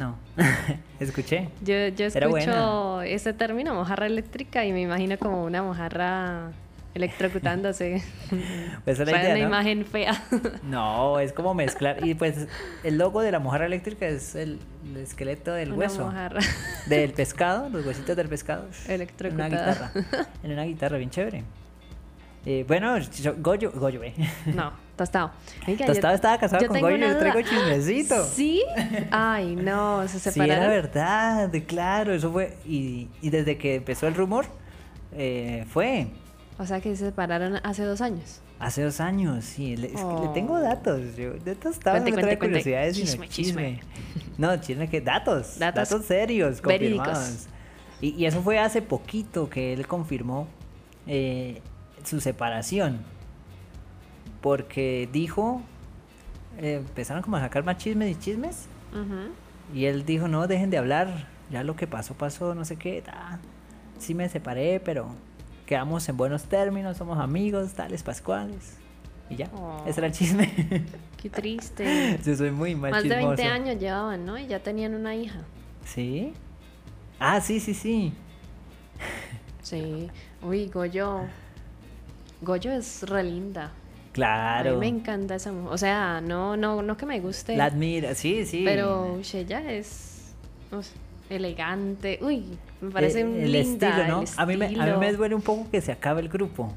[0.00, 0.16] No,
[0.98, 1.48] escuché.
[1.62, 6.52] Yo, yo escucho ese término, mojarra eléctrica, y me imagino como una mojarra
[6.94, 8.02] electrocutándose.
[8.84, 9.46] Pues esa es la idea, una ¿no?
[9.48, 10.22] imagen fea.
[10.62, 12.04] No, es como mezclar.
[12.06, 12.48] Y pues
[12.82, 16.06] el logo de la mojarra eléctrica es el, el esqueleto del Una hueso.
[16.06, 16.40] mojarra.
[16.86, 18.62] Del pescado, los huesitos del pescado.
[18.64, 19.92] En una Electrocutada.
[19.94, 20.28] guitarra.
[20.42, 21.44] En una guitarra, bien chévere.
[22.46, 24.14] Eh, bueno, yo- Goyo, Goyo, eh.
[24.46, 24.72] No,
[25.04, 25.30] tostado.
[25.66, 27.48] Oiga, Tostado yo- estaba casado con Goyo, yo traigo duda.
[27.50, 28.24] chismecito.
[28.26, 28.62] ¿Sí?
[29.10, 30.62] Ay, no, se Sí, separaron.
[30.64, 32.56] era verdad, claro, eso fue.
[32.66, 34.46] Y, y desde que empezó el rumor,
[35.12, 36.08] eh, fue
[36.58, 38.40] O sea que se separaron hace dos años.
[38.58, 39.44] hace dos años.
[39.44, 40.30] Sí, le, Oh.
[40.34, 41.16] tengo datos.
[41.16, 42.46] Yo, de Tostado Cuente, no me cuente, trae cuente.
[42.60, 43.80] curiosidades, sino Chisme, chisme.
[44.36, 47.46] No, chisme que datos, Datos datos, serios, confirmados.
[48.02, 50.46] Y, y eso fue hace poquito que él confirmó
[51.06, 51.60] eh,
[52.04, 52.98] su separación.
[54.40, 55.62] Porque dijo,
[56.58, 58.66] eh, empezaron como a sacar más chismes y chismes.
[59.74, 63.02] Y él dijo, no, dejen de hablar, ya lo que pasó, pasó, no sé qué,
[63.98, 65.08] sí me separé, pero
[65.66, 68.76] quedamos en buenos términos, somos amigos, tales pascuales.
[69.28, 69.84] Y ya, Oh.
[69.86, 70.52] ese era el chisme.
[71.16, 72.18] Qué triste.
[72.24, 73.54] Yo soy muy mal Más de 20 chismoso.
[73.54, 74.36] años llevaban, ¿no?
[74.36, 75.38] Y ya tenían una hija.
[75.84, 76.32] ¿Sí?
[77.20, 78.12] Ah, sí, sí, sí.
[79.62, 80.10] Sí.
[80.42, 81.20] Uy, Goyo.
[82.42, 83.70] Goyo es re linda.
[84.10, 84.72] A Claro.
[84.74, 85.72] mí me encanta esa mujer.
[85.72, 87.56] O sea, no, no, no que me guste.
[87.56, 88.62] La admira, sí, sí.
[88.64, 90.34] Pero ella es
[90.72, 90.92] no sé,
[91.28, 92.18] elegante.
[92.22, 92.44] Uy,
[92.80, 94.22] me parece Eh, un el linda, estilo, ¿no?
[94.22, 96.72] el A mí, me, a mí me duele un poco que se acabe el grupo.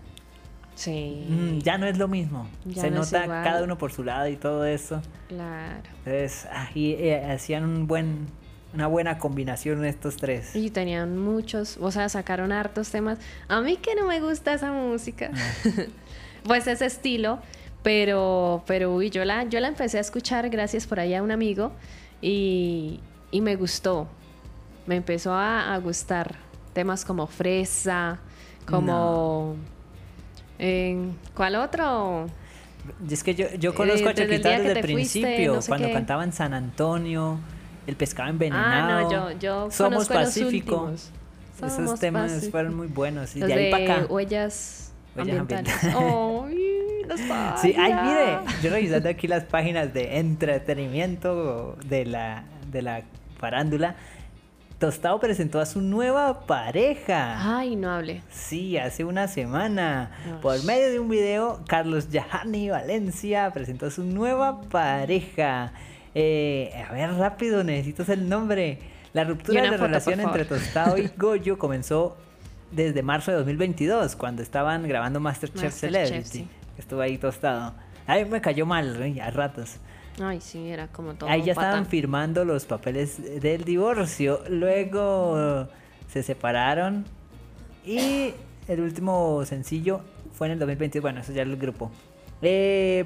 [0.76, 1.26] Sí.
[1.30, 2.48] Mm, ya no es lo mismo.
[2.66, 5.02] Ya se no nota cada uno por su lado y todo eso.
[5.28, 5.84] Claro.
[6.06, 8.28] Entonces, ah, y eh, hacían un buen
[8.74, 10.56] una buena combinación estos tres.
[10.56, 13.20] Y tenían muchos, o sea, sacaron hartos temas.
[13.48, 15.30] A mí que no me gusta esa música,
[16.46, 17.39] pues ese estilo,
[17.84, 21.32] pero, pero uy, yo la, yo la empecé a escuchar gracias por ahí a un
[21.32, 21.72] amigo
[22.22, 23.00] y,
[23.32, 24.08] y me gustó,
[24.88, 26.36] me empezó a, a gustar
[26.74, 28.20] temas como Fresa,
[28.66, 29.56] como...
[31.36, 32.28] ¿Cuál otro?
[33.10, 35.88] Es que yo, yo conozco a Eh, desde el desde fuiste, principio, no sé cuando
[35.88, 35.94] qué.
[35.94, 37.39] cantaban San Antonio,
[37.86, 39.02] El pescado Ah, envenenado.
[39.02, 40.76] no, yo, yo Somos conozco los Pacífico.
[40.84, 41.12] últimos.
[41.58, 42.52] Esos temas Pacífico.
[42.52, 43.36] fueron muy buenos.
[43.36, 44.06] Y Los de ahí para acá.
[44.14, 45.84] huellas Huellas ambientales.
[45.95, 47.20] ¡Ay, los
[47.61, 53.03] Sí, ay, mire, yo revisando aquí las páginas de entretenimiento de la, de la
[53.38, 53.95] farándula,
[54.80, 57.57] Tostado presentó a su nueva pareja.
[57.57, 58.22] Ay, no hable.
[58.30, 60.11] Sí, hace una semana.
[60.41, 65.72] Por medio de un video, Carlos Yahani Valencia presentó a su nueva pareja.
[66.16, 68.80] Eh, a ver, rápido, necesito el nombre.
[69.14, 72.18] La ruptura de foto, relación entre Tostado y Goyo comenzó
[72.76, 76.24] desde marzo de 2022, cuando estaban grabando Masterchef, Celebrity.
[76.24, 76.47] sí.
[76.78, 77.74] Estuvo ahí Tostado.
[78.07, 79.21] A mí me cayó mal, ¿eh?
[79.21, 79.78] a ratos.
[80.21, 84.41] Ay, sí, era como todo Ahí ya estaban firmando los papeles del divorcio.
[84.49, 85.67] Luego
[86.11, 87.05] se separaron.
[87.86, 88.34] Y
[88.67, 90.01] el último sencillo
[90.34, 91.01] fue en el 2022.
[91.01, 91.91] Bueno, eso ya es el grupo.
[92.41, 93.05] Eh,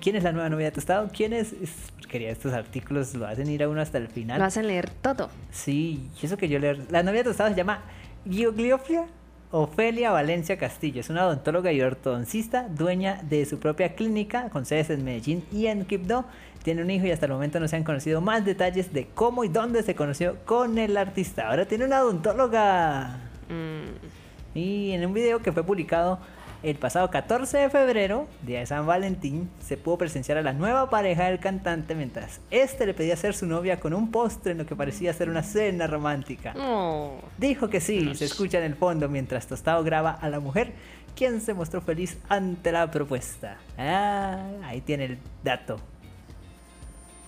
[0.00, 1.08] ¿Quién es la nueva novia de Tostado?
[1.14, 1.52] ¿Quién es?
[1.52, 4.40] es- Quería estos artículos, lo hacen ir a uno hasta el final.
[4.40, 5.30] Lo hacen leer todo.
[5.52, 6.76] Sí, y eso que yo leo.
[6.90, 7.82] La novia de Tostado se llama
[8.24, 9.06] Giogliofia
[9.52, 11.00] Ofelia Valencia Castillo.
[11.00, 15.66] Es una odontóloga y ortodoncista, dueña de su propia clínica con sedes en Medellín y
[15.66, 16.24] en Quibdó.
[16.62, 19.42] Tiene un hijo y hasta el momento no se han conocido más detalles de cómo
[19.42, 21.48] y dónde se conoció con el artista.
[21.48, 23.18] Ahora tiene una odontóloga.
[23.48, 24.56] Mm.
[24.56, 26.20] Y en un video que fue publicado
[26.62, 30.90] el pasado 14 de febrero, día de San Valentín, se pudo presenciar a la nueva
[30.90, 34.66] pareja del cantante mientras este le pedía ser su novia con un postre en lo
[34.66, 36.54] que parecía ser una cena romántica.
[36.58, 37.14] Oh.
[37.38, 40.72] Dijo que sí, se escucha en el fondo mientras Tostado graba a la mujer,
[41.16, 43.56] quien se mostró feliz ante la propuesta.
[43.78, 45.78] Ah, ahí tiene el dato.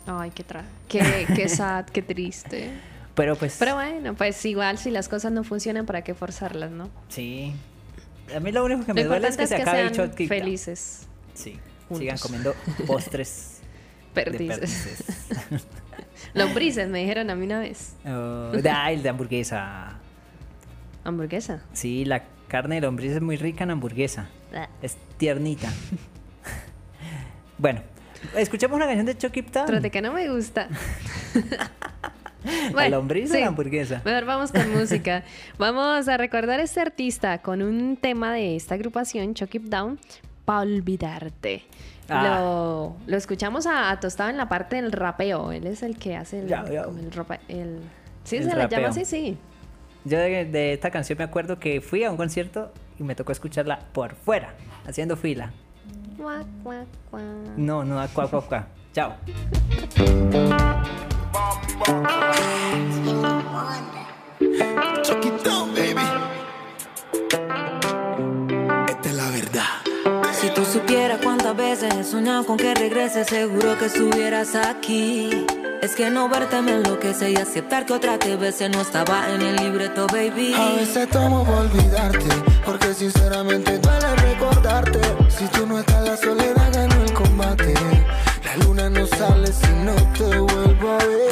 [0.06, 0.64] Ay, qué tra...
[0.88, 2.70] Qué, qué sad, qué triste.
[3.14, 6.90] Pero pues, Pero bueno, pues igual si las cosas no funcionan, ¿para qué forzarlas, no?
[7.08, 7.54] sí.
[8.34, 10.10] A mí lo único que Lo me duele es que se que acabe el sean
[10.10, 11.06] shot felices.
[11.34, 11.58] Sí,
[11.88, 11.98] juntos.
[11.98, 12.54] sigan comiendo
[12.86, 13.60] postres.
[14.14, 15.04] Perdices.
[16.34, 17.94] Lombrices, me dijeron a mí una vez.
[18.06, 19.98] Oh, ah, el de hamburguesa.
[21.04, 21.62] ¿Hamburguesa?
[21.72, 24.28] Sí, la carne de lombriz es muy rica en hamburguesa.
[24.54, 24.68] Ah.
[24.82, 25.72] Es tiernita.
[27.58, 27.82] bueno,
[28.36, 29.82] escuchemos una canción de Chucky Town.
[29.82, 30.68] De que no me gusta.
[32.74, 33.40] ¿La lombriz o sí.
[33.40, 34.02] la hamburguesa?
[34.04, 35.22] Mejor vamos con música.
[35.58, 39.98] Vamos a recordar a este artista con un tema de esta agrupación, Chuck It Down,
[40.44, 41.62] Pa' olvidarte.
[42.08, 42.40] Ah.
[42.40, 45.52] Lo, lo escuchamos a, a Tostado en la parte del rapeo.
[45.52, 46.82] Él es el que hace el, Ya, ya.
[46.82, 47.78] el ropa- el-
[48.24, 48.78] sí, El se le rapeo.
[48.80, 49.38] llama así, sí.
[50.04, 53.30] Yo de, de esta canción me acuerdo que fui a un concierto y me tocó
[53.30, 55.52] escucharla por fuera, haciendo fila.
[57.56, 58.66] No, no, cuá.
[58.92, 59.14] Chao.
[70.40, 75.46] Si tú supieras cuántas veces he soñado con que regreses, seguro que estuvieras aquí.
[75.80, 79.42] Es que no verte me enloquece y aceptar que otra te bese no estaba en
[79.42, 80.52] el libreto, baby.
[80.54, 82.28] A veces tomo por olvidarte,
[82.64, 85.00] porque sinceramente duele recordarte.
[85.28, 87.74] Si tú no estás, la soledad ganó el combate.
[88.44, 90.71] La luna no sale si no te vuelvo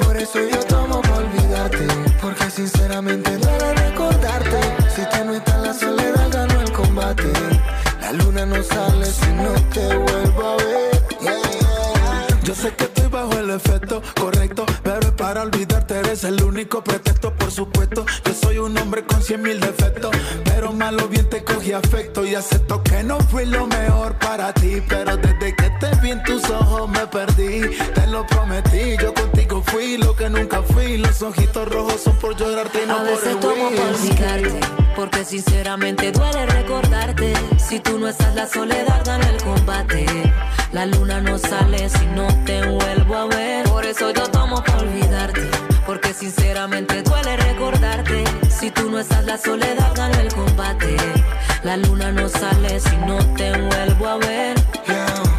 [0.04, 1.86] Por eso yo tomo por olvidarte,
[2.20, 4.60] porque sinceramente duele recordarte.
[4.94, 7.32] Si tú no estás, la soledad ganó el combate.
[8.00, 10.90] La luna no sale si no te vuelvo a ver.
[12.42, 16.82] Yo sé que estoy bajo el efecto correcto, pero es para olvidarte eres el único
[16.82, 18.04] pretexto, por supuesto.
[18.24, 20.10] Yo soy un hombre con cien mil defectos,
[20.44, 24.82] pero malo bien te cogí afecto y acepto que no fui lo mejor para ti,
[24.88, 27.60] pero desde que te vi en tus ojos me perdí,
[27.94, 32.36] te lo prometí, yo contigo fui lo que nunca fui, los ojitos rojos son por
[32.36, 34.60] llorarte y no A por veces tomo por olvidarte,
[34.96, 37.32] porque sinceramente duele recordarte.
[37.58, 40.06] Si tú no estás, la soledad gana el combate.
[40.72, 43.68] La luna no sale si no te vuelvo a ver.
[43.68, 45.48] Por eso yo tomo por olvidarte,
[45.86, 48.24] porque sinceramente duele recordarte.
[48.48, 50.96] Si tú no estás, la soledad gana el combate.
[51.62, 54.56] La luna no sale si no te vuelvo a ver.
[54.86, 55.29] Yeah,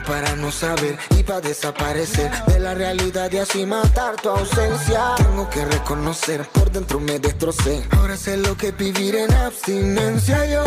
[0.00, 5.14] Para no saber y para desaparecer de la realidad y así matar tu ausencia.
[5.18, 7.84] Tengo que reconocer, por dentro me destrocé.
[7.90, 10.46] Ahora sé lo que es vivir en abstinencia.
[10.46, 10.64] Yo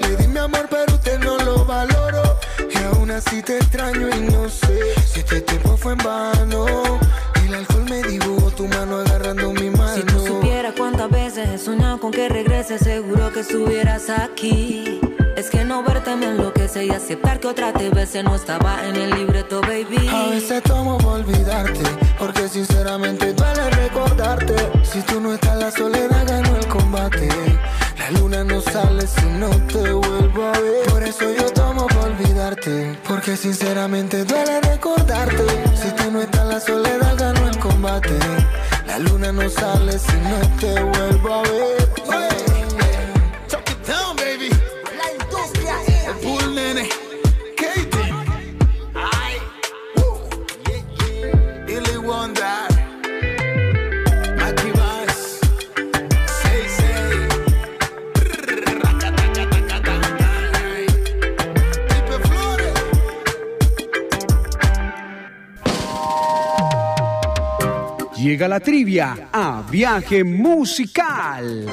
[0.00, 2.38] le di mi amor, pero usted no lo valoró.
[2.70, 7.00] Y aún así te extraño y no sé si este tiempo fue en vano.
[7.44, 10.07] El alcohol me dibujó tu mano agarrando mi mano.
[10.76, 15.00] Cuántas veces he soñado con que regreses, seguro que estuvieras aquí.
[15.36, 18.96] Es que no verte me enloquece y aceptar que otra te bese no estaba en
[18.96, 20.08] el libreto, baby.
[20.08, 21.80] A veces tomo por olvidarte,
[22.18, 24.54] porque sinceramente duele recordarte.
[24.82, 27.28] Si tú no estás, la soledad ganó el combate.
[27.98, 30.86] La luna no sale si no te vuelvo a ver.
[30.90, 35.44] Por eso yo tomo por olvidarte, porque sinceramente duele recordarte.
[35.74, 38.18] Si tú no estás, la soledad ganó el combate.
[38.88, 41.97] La luna no sale si no te vuelvo a ver.
[68.28, 71.64] Llega la trivia a viaje musical.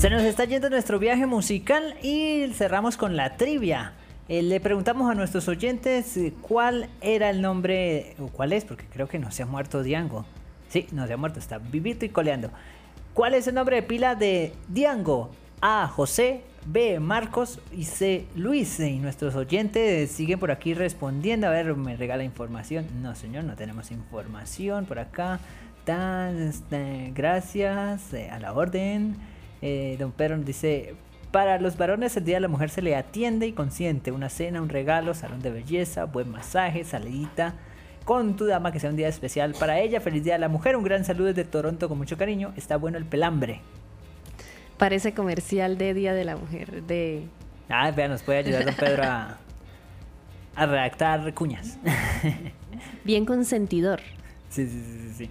[0.00, 3.92] Se nos está yendo nuestro viaje musical y cerramos con la trivia.
[4.28, 8.84] Eh, le preguntamos a nuestros oyentes eh, cuál era el nombre, o cuál es, porque
[8.86, 10.26] creo que no se ha muerto Diango.
[10.68, 12.50] Sí, no se ha muerto, está vivito y coleando.
[13.14, 15.30] ¿Cuál es el nombre de pila de Diango?
[15.60, 15.86] A.
[15.86, 16.98] José, B.
[16.98, 18.26] Marcos y C.
[18.34, 18.80] Luis.
[18.80, 21.46] Y nuestros oyentes siguen por aquí respondiendo.
[21.46, 22.84] A ver, me regala información.
[23.00, 25.38] No, señor, no tenemos información por acá.
[25.84, 29.16] Tan, este, gracias, eh, a la orden.
[29.98, 30.94] Don Pedro nos dice,
[31.36, 34.62] para los varones el Día de la Mujer se le atiende y consiente una cena,
[34.62, 37.52] un regalo, salón de belleza, buen masaje, salidita
[38.06, 40.00] con tu dama que sea un día especial para ella.
[40.00, 42.54] Feliz Día de la Mujer, un gran saludo desde Toronto con mucho cariño.
[42.56, 43.60] Está bueno el pelambre.
[44.78, 47.26] Parece comercial de Día de la Mujer, de...
[47.68, 49.36] Ah, vea, nos puede ayudar don Pedro a,
[50.54, 51.78] a redactar cuñas.
[53.04, 54.00] Bien consentidor.
[54.48, 55.30] Sí, sí, sí, sí,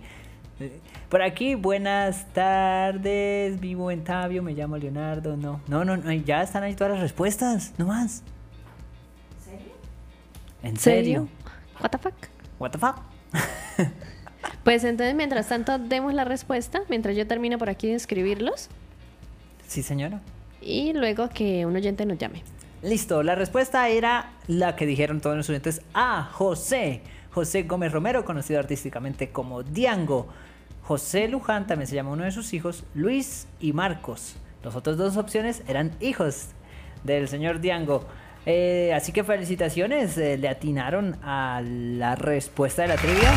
[0.59, 0.71] sí.
[1.15, 6.41] Por aquí, buenas tardes, vivo en Tabio, me llamo Leonardo, no, no, no, no, ya
[6.41, 8.21] están ahí todas las respuestas, no más.
[10.61, 11.29] ¿En serio?
[11.81, 12.15] What the fuck?
[12.59, 12.97] What the fuck?
[14.65, 18.67] Pues entonces, mientras tanto, demos la respuesta, mientras yo termino por aquí de escribirlos,
[19.67, 20.19] Sí, señora.
[20.59, 22.43] y luego que un oyente nos llame.
[22.81, 25.81] Listo, la respuesta era la que dijeron todos los estudiantes.
[25.93, 26.23] A.
[26.23, 27.03] José.
[27.31, 30.27] José Gómez Romero, conocido artísticamente como Diango.
[30.85, 34.35] José Luján también se llama uno de sus hijos, Luis y Marcos.
[34.63, 36.49] Las otras dos opciones eran hijos
[37.03, 38.05] del señor Diango.
[38.45, 43.33] Eh, así que felicitaciones, eh, le atinaron a la respuesta de la trivia.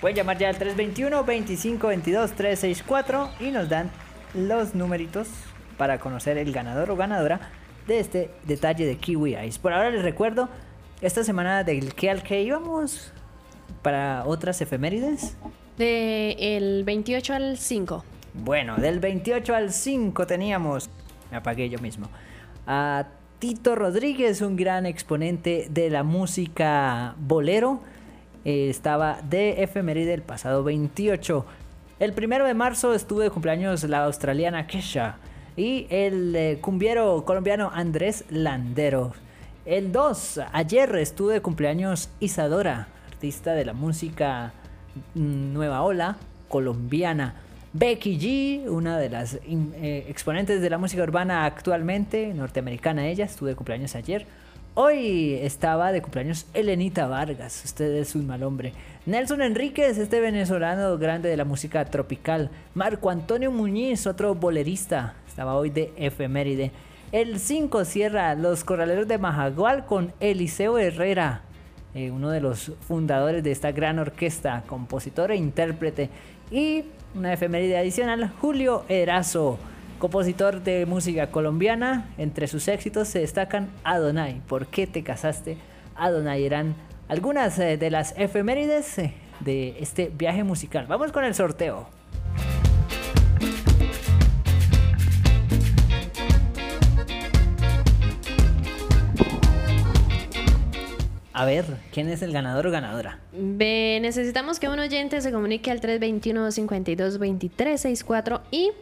[0.00, 3.88] Pueden llamar ya al 321-2522-364 y nos dan
[4.34, 5.28] los numeritos
[5.76, 7.52] para conocer el ganador o ganadora
[7.86, 9.60] de este detalle de Kiwi Ice.
[9.60, 10.48] Por ahora les recuerdo,
[11.00, 13.12] esta semana del que al que íbamos
[13.82, 15.36] para otras efemérides.
[15.78, 18.04] De el 28 al 5.
[18.34, 20.90] Bueno, del 28 al 5 teníamos,
[21.30, 22.08] me apagué yo mismo,
[22.66, 23.06] a
[23.38, 27.80] Tito Rodríguez, un gran exponente de la música bolero.
[28.44, 31.46] Eh, estaba de efeméride el pasado 28.
[32.00, 35.18] El primero de marzo estuvo de cumpleaños la australiana Kesha
[35.56, 39.12] y el eh, cumbiero colombiano Andrés Landero.
[39.64, 44.52] El 2, ayer estuvo de cumpleaños Isadora, artista de la música
[45.14, 46.16] nueva ola
[46.48, 47.34] colombiana.
[47.72, 53.48] Becky G, una de las eh, exponentes de la música urbana actualmente, norteamericana ella, estuvo
[53.48, 54.26] de cumpleaños ayer.
[54.74, 58.72] Hoy estaba de cumpleaños Elenita Vargas, usted es un mal hombre.
[59.06, 62.50] Nelson Enríquez, este venezolano grande de la música tropical.
[62.74, 66.70] Marco Antonio Muñiz, otro bolerista, estaba hoy de efeméride.
[67.10, 71.42] El 5 cierra Los Corraleros de Majagual con Eliseo Herrera,
[71.94, 76.10] eh, uno de los fundadores de esta gran orquesta, compositor e intérprete.
[76.50, 76.84] Y
[77.14, 79.58] una efeméride adicional, Julio Erazo,
[79.98, 82.08] compositor de música colombiana.
[82.18, 85.56] Entre sus éxitos se destacan Adonai, ¿por qué te casaste?
[85.96, 86.74] Adonai eran
[87.08, 90.86] algunas eh, de las efemérides eh, de este viaje musical.
[90.86, 91.97] Vamos con el sorteo.
[101.38, 103.20] A ver, ¿quién es el ganador o ganadora?
[103.32, 108.72] Ve, necesitamos que un oyente se comunique al 321-52-2364 y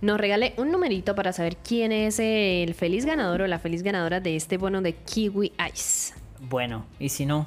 [0.00, 4.18] nos regale un numerito para saber quién es el feliz ganador o la feliz ganadora
[4.20, 6.14] de este bono de Kiwi Ice.
[6.40, 7.46] Bueno, y si no,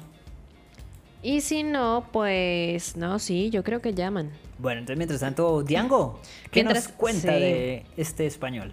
[1.22, 4.30] Y si no, pues no, sí, yo creo que llaman.
[4.58, 6.20] Bueno, entonces mientras tanto, Diango,
[6.50, 7.40] ¿qué Mientras- nos cuenta sí.
[7.40, 8.72] de este español?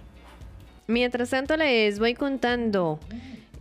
[0.87, 2.99] Mientras tanto les voy contando.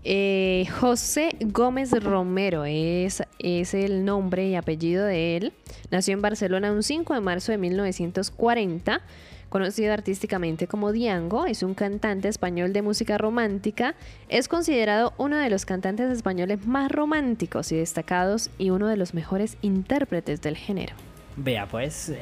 [0.04, 5.52] Eh, José Gómez Romero es, es el nombre y apellido de él.
[5.90, 9.00] Nació en Barcelona un 5 de marzo de 1940.
[9.48, 13.94] Conocido artísticamente como Diango, es un cantante español de música romántica.
[14.28, 19.14] Es considerado uno de los cantantes españoles más románticos y destacados y uno de los
[19.14, 20.94] mejores intérpretes del género.
[21.36, 22.12] Vea, pues,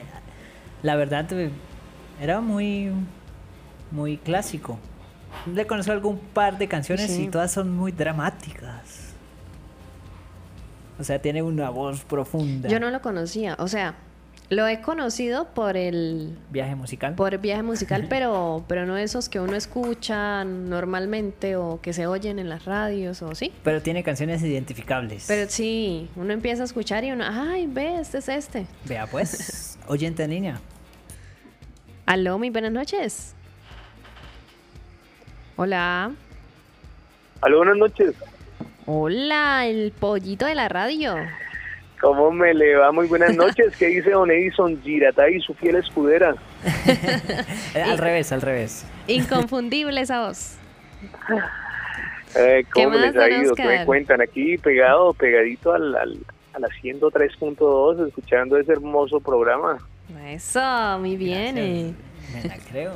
[0.82, 1.50] la verdad eh,
[2.20, 2.90] era muy,
[3.90, 4.78] muy clásico.
[5.52, 7.24] Le conozco algún par de canciones Sí.
[7.24, 9.12] y todas son muy dramáticas.
[10.98, 12.68] O sea, tiene una voz profunda.
[12.68, 13.94] Yo no lo conocía, o sea,
[14.50, 17.14] lo he conocido por el Viaje musical.
[17.14, 22.38] por viaje musical, pero pero no esos que uno escucha normalmente o que se oyen
[22.38, 23.50] en las radios o sí.
[23.64, 25.24] Pero tiene canciones identificables.
[25.26, 28.66] Pero sí, uno empieza a escuchar y uno, ay, ve, este es este.
[28.84, 30.60] Vea, pues, oyente en línea.
[32.06, 33.34] Aló, muy buenas noches.
[35.56, 36.10] Hola.
[37.40, 38.14] Aló, buenas noches.
[38.86, 41.14] Hola, el pollito de la radio.
[42.00, 42.90] ¿Cómo me le va?
[42.90, 43.76] Muy buenas noches.
[43.76, 46.34] ¿Qué dice Don Edison Giratay, su fiel escudera?
[47.74, 48.84] Al revés, al revés.
[49.06, 50.56] Inconfundible esa voz.
[52.34, 53.54] Eh, ¿Qué ¿Cómo les ha ido?
[53.54, 54.20] ¿Qué me cuentan?
[54.20, 56.18] Aquí pegado, pegadito al, al,
[56.54, 59.78] a la 103.2, escuchando ese hermoso programa.
[60.26, 61.56] Eso, muy bien.
[61.58, 61.94] eh.
[62.34, 62.92] Me la creo.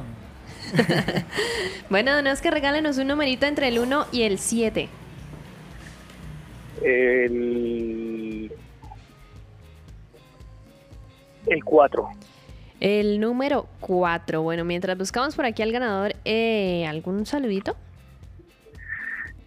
[1.89, 4.89] Bueno, no es que regálenos un numerito entre el 1 y el 7.
[6.83, 8.53] El,
[11.47, 12.09] el 4.
[12.81, 14.43] El número 4.
[14.43, 17.77] Bueno, mientras buscamos por aquí al ganador, eh, ¿algún saludito?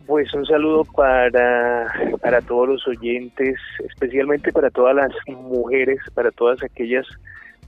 [0.07, 3.55] Pues un saludo para, para todos los oyentes,
[3.85, 7.05] especialmente para todas las mujeres, para todas aquellas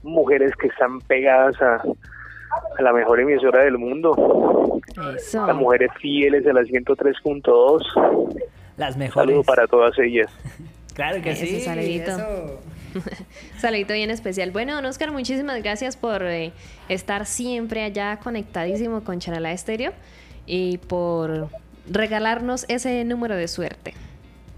[0.02, 1.82] mujeres que están pegadas a,
[2.78, 4.80] a la mejor emisora del mundo.
[5.16, 5.46] Eso.
[5.46, 8.36] Las mujeres fieles a la 103.2.
[8.76, 9.28] Las mejores.
[9.28, 10.30] saludo para todas ellas.
[10.94, 11.60] Claro que sí.
[11.62, 12.12] saludito.
[13.56, 14.50] Saludito bien especial.
[14.50, 16.52] Bueno, don Oscar, muchísimas gracias por eh,
[16.90, 19.92] estar siempre allá conectadísimo con Chanala Estéreo
[20.44, 21.48] y por
[21.90, 23.94] regalarnos ese número de suerte.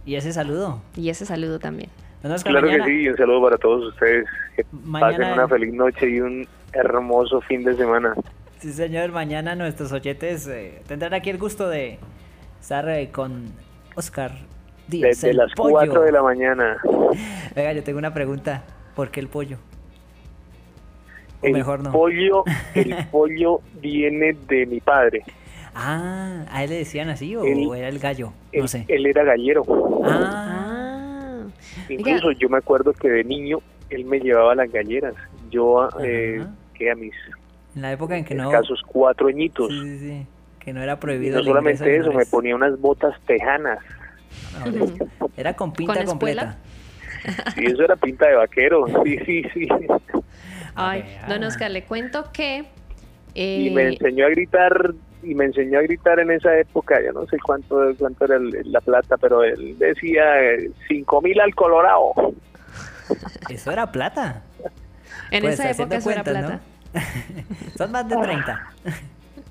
[0.04, 0.82] Y ese saludo.
[0.96, 1.90] Y ese saludo también.
[2.24, 4.26] Don Oscar, Claro mañana- que sí, un saludo para todos ustedes.
[4.56, 8.14] Que Mañana- pasen una feliz noche y un hermoso fin de semana.
[8.58, 9.10] Sí, señor.
[9.12, 11.98] Mañana nuestros oyentes eh, tendrán aquí el gusto de
[12.60, 13.46] estar eh, con
[13.94, 14.32] Oscar
[14.88, 15.08] Díaz.
[15.20, 15.72] Desde el las pollo.
[15.74, 16.76] 4 de la mañana.
[17.54, 18.64] Venga, yo tengo una pregunta.
[18.94, 19.58] ¿Por qué el pollo?
[21.42, 21.92] O El mejor no.
[21.92, 22.44] pollo,
[22.74, 25.22] el pollo viene de mi padre.
[25.74, 28.32] Ah, ¿a él le decían así o Él- era el gallo?
[28.52, 28.84] Él, No sé.
[28.88, 29.62] él era gallero.
[30.04, 31.42] Ah.
[31.88, 33.58] Incluso yo me acuerdo que de niño
[33.90, 35.14] él me llevaba las galleras.
[35.50, 36.44] Yo, eh,
[36.74, 37.14] que a mis
[37.74, 38.50] En la época en que no...
[38.50, 39.68] escasos cuatro añitos.
[39.70, 40.26] Sí, sí, sí.
[40.60, 43.78] Que no era Y prohibido no el ingreso solamente eso, me ponía unas botas tejanas.
[45.36, 46.58] Era con pinta ¿Con completa.
[47.56, 48.84] Y eso era pinta de vaquero.
[49.04, 49.68] Sí, sí, sí.
[50.74, 52.64] Ay, don Oscar, le cuento que...
[53.34, 57.12] Y eh, me enseñó a gritar y me enseñó a gritar en esa época, yo
[57.12, 61.54] no sé cuánto cuánto era el- la plata, pero él decía eh, cinco mil al
[61.54, 62.12] Colorado.
[63.48, 64.42] Eso era plata.
[65.34, 66.60] En Pues, esa época eso era cuentas, plata.
[66.94, 67.70] ¿no?
[67.76, 68.72] Son más de 30.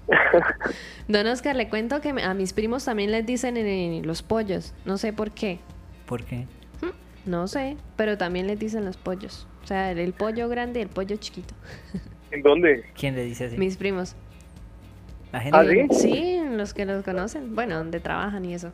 [1.08, 4.74] Don Oscar, le cuento que a mis primos también les dicen los pollos.
[4.86, 5.60] No sé por qué.
[6.06, 6.46] ¿Por qué?
[7.26, 9.48] No sé, pero también les dicen los pollos.
[9.64, 11.54] O sea, el, el pollo grande y el pollo chiquito.
[12.32, 12.84] ¿En dónde?
[12.98, 13.58] ¿Quién le dice así?
[13.58, 14.16] Mis primos.
[15.32, 15.58] La gente.
[15.58, 15.88] ¿Ah, sí?
[16.00, 17.56] Sí, los que los conocen.
[17.56, 18.72] Bueno, donde trabajan y eso.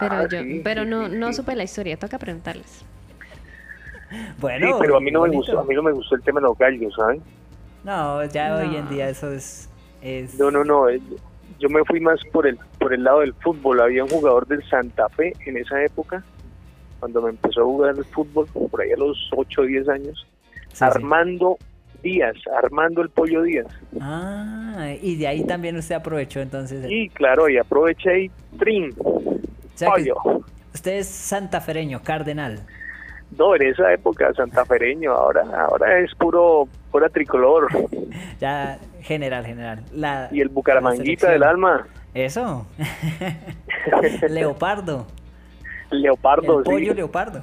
[0.00, 2.82] Pero Ah, yo, sí, pero sí, no, sí, no supe la historia, toca preguntarles.
[4.38, 6.40] Bueno, sí, pero a mí no me gustó, a mí no me gustó el tema
[6.40, 7.22] de los gallos, ¿saben?
[7.82, 9.68] No, ya hoy en día eso es.
[10.00, 10.38] es...
[10.38, 10.88] No, no, no.
[10.88, 11.00] eh,
[11.58, 13.80] Yo me fui más por el por el lado del fútbol.
[13.80, 16.22] Había un jugador del Santa Fe en esa época,
[17.00, 20.26] cuando me empezó a jugar el fútbol, por ahí a los 8 o 10 años.
[20.80, 21.58] Armando
[22.02, 23.66] Díaz, Armando el Pollo Díaz.
[24.00, 26.84] Ah, y de ahí también usted aprovechó entonces.
[26.88, 28.92] Y claro, y aproveché y trin.
[28.98, 29.40] O
[29.74, 30.44] sea que Pollo.
[30.74, 32.60] usted es santafereño, cardenal.
[33.38, 37.68] No, en esa época santafereño, ahora ahora es puro pura tricolor.
[38.40, 39.82] Ya, general, general.
[39.92, 41.86] La, Y el Bucaramanguita del alma.
[42.14, 42.66] Eso.
[44.28, 45.06] Leopardo.
[45.90, 47.42] Leopardo, el pollo leopardo.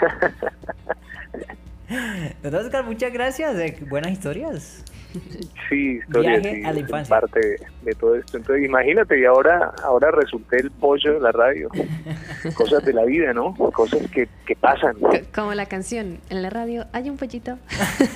[2.42, 3.56] Don Oscar, muchas gracias.
[3.56, 4.84] eh, buenas historias.
[5.68, 7.20] Sí, historia Viaje sí, a la es infancia.
[7.20, 8.36] parte de, de todo esto.
[8.38, 11.68] Entonces, imagínate, y ahora ahora resulté el pollo de la radio.
[12.54, 13.54] Cosas de la vida, ¿no?
[13.54, 14.96] Cosas que, que pasan.
[15.12, 17.56] C- Como la canción, en la radio hay un pollito.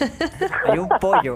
[0.66, 1.34] Hay un pollo.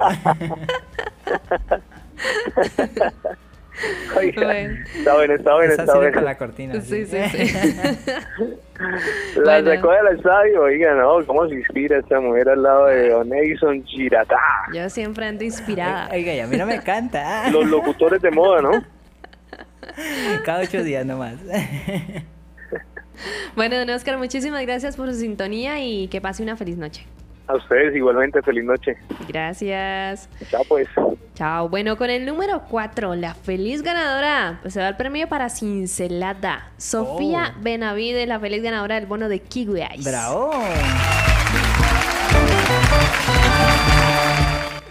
[4.17, 4.75] Oiga, Bueno.
[4.97, 6.21] Está bueno, está bueno, está sirve bueno.
[6.23, 6.81] la cortina.
[6.81, 7.55] Sí, sí, sí.
[9.37, 9.75] La Bueno.
[9.75, 11.27] sacó del estadio, oiga, ¿no?
[11.27, 14.39] ¿Cómo se inspira esta mujer al lado de Oneison Giratá?
[14.73, 16.09] Yo siempre ando inspirada.
[16.13, 17.51] Oiga, y a mí no me canta.
[17.53, 18.71] Los locutores de moda, ¿no?
[20.45, 21.37] Cada ocho días nomás.
[23.57, 27.05] Bueno, don Oscar, muchísimas gracias por su sintonía y que pase una feliz noche.
[27.49, 28.97] A ustedes igualmente, feliz noche.
[29.27, 30.29] Gracias.
[30.51, 30.87] Chao, pues.
[31.35, 31.69] Chao.
[31.71, 36.71] Bueno, con el número 4, la feliz ganadora, pues se da el premio para Cincelada.
[36.77, 37.61] Sofía Oh.
[37.63, 40.11] Benavide, la feliz ganadora del bono de Kiwi Ice.
[40.11, 40.53] Bravo.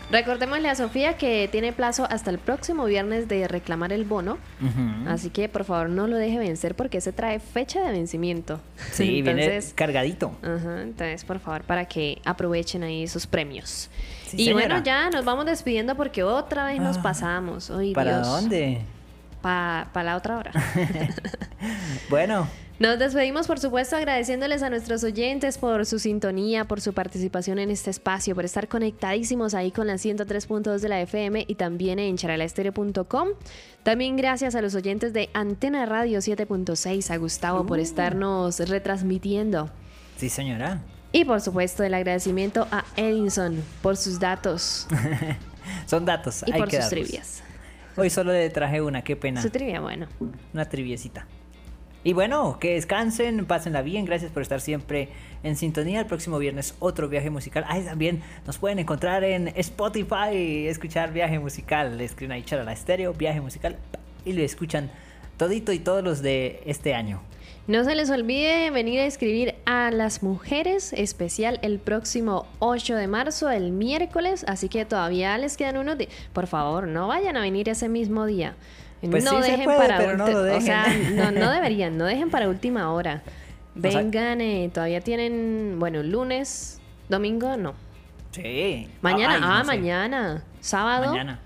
[0.10, 4.38] Recordémosle a Sofía que tiene plazo hasta el próximo viernes de reclamar el bono.
[5.08, 8.62] Así que por favor no lo deje vencer porque se trae fecha de vencimiento.
[8.92, 10.32] Sí, viene cargadito.
[10.44, 13.90] Entonces, por favor, para que aprovechen ahí sus premios.
[14.28, 14.68] Sí, y señora.
[14.68, 17.70] bueno, ya nos vamos despidiendo porque otra vez nos pasamos.
[17.70, 18.28] Ay, ¿Para Dios.
[18.28, 18.82] dónde?
[19.42, 20.52] Para la otra hora.
[22.10, 22.48] Bueno,
[22.80, 27.72] Nos despedimos, por supuesto, agradeciéndoles a nuestros oyentes por su sintonía, por su participación en
[27.72, 32.18] este espacio, por estar conectadísimos ahí con las 103.2 de la FM y también en
[32.18, 33.30] charalaestereo.com.
[33.82, 39.72] También gracias a los oyentes de Antena Radio 7.6, a Gustavo por estarnos retransmitiendo.
[40.18, 40.82] sí, señora.
[41.14, 44.86] Y por supuesto, el agradecimiento a Edinson por sus datos
[45.88, 46.44] Son datos.
[46.46, 47.08] y hay por que sus darlos.
[47.08, 47.44] trivias.
[47.96, 49.42] Hoy solo le traje una, qué pena.
[49.42, 50.08] Su trivia, bueno.
[50.54, 51.26] Una triviecita.
[52.08, 54.06] Y bueno, que descansen, pásenla bien.
[54.06, 55.10] Gracias por estar siempre
[55.44, 56.00] en sintonía.
[56.00, 57.66] El próximo viernes otro viaje musical.
[57.68, 61.98] Ahí también nos pueden encontrar en Spotify, escuchar viaje musical.
[61.98, 63.76] Le escriben ahí a la estéreo, viaje musical.
[64.24, 64.90] Y lo escuchan
[65.36, 67.20] todito y todos los de este año.
[67.68, 73.08] No se les olvide venir a escribir a las mujeres, especial el próximo 8 de
[73.08, 76.10] marzo, el miércoles, así que todavía les quedan unos días.
[76.32, 78.56] Por favor, no vayan a venir ese mismo día.
[79.12, 82.48] Pues no sí dejen puede, para no O sea, no, no deberían, no dejen para
[82.48, 83.22] última hora.
[83.76, 87.74] Vengan, eh, todavía tienen, bueno, lunes, domingo, no.
[88.32, 88.88] Sí.
[89.02, 89.66] Mañana, Ay, ah, no sé.
[89.66, 91.40] mañana, sábado, Mañana.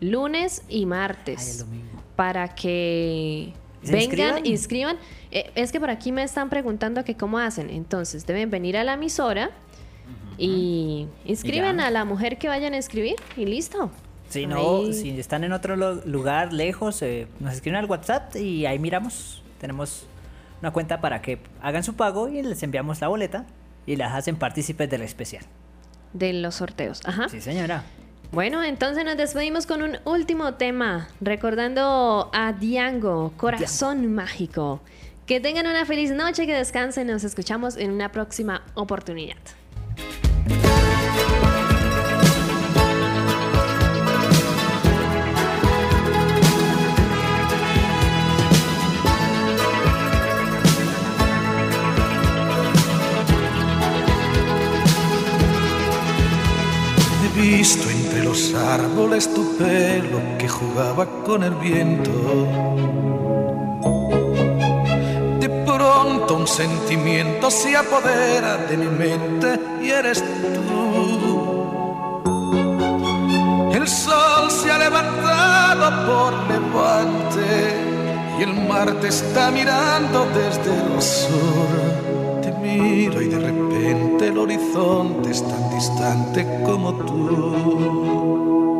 [0.00, 1.64] lunes y martes.
[2.14, 4.46] Para que ¿Se vengan, inscriban?
[4.46, 4.96] inscriban.
[5.30, 7.70] Eh, es que por aquí me están preguntando que cómo hacen.
[7.70, 9.50] Entonces, deben venir a la emisora
[10.38, 13.90] y inscriben a la mujer que vayan a escribir y listo.
[14.28, 18.64] Si no, Ahí- si están en otro lugar lejos, eh, nos escriben al WhatsApp y
[18.66, 19.42] ahí miramos.
[19.60, 20.06] Tenemos
[20.60, 23.44] una cuenta para que hagan su pago y les enviamos la boleta
[23.86, 25.44] y las hacen partícipes del especial.
[26.14, 27.00] De los sorteos.
[27.04, 27.28] Ajá.
[27.28, 27.84] Sí, señora.
[28.32, 34.80] Bueno, entonces nos despedimos con un último tema, recordando a Diango, Corazón Mágico.
[35.26, 39.36] Que tengan una feliz noche, que descansen, nos escuchamos en una próxima oportunidad.
[57.24, 57.90] He visto
[58.22, 62.10] los árboles tu pelo que jugaba con el viento.
[65.40, 70.92] De pronto un sentimiento se apodera de mi mente y eres tú.
[73.72, 77.74] El sol se ha levantado por levante
[78.38, 82.21] y el mar te está mirando desde el sur.
[82.62, 88.71] Miro y de repente el horizonte es tan distante como tú.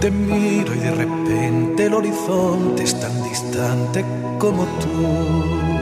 [0.00, 4.04] Te miro y de repente el horizonte es tan distante
[4.38, 5.75] como tú.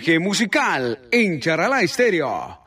[0.00, 2.59] Viaje musical en Charalá Estéreo.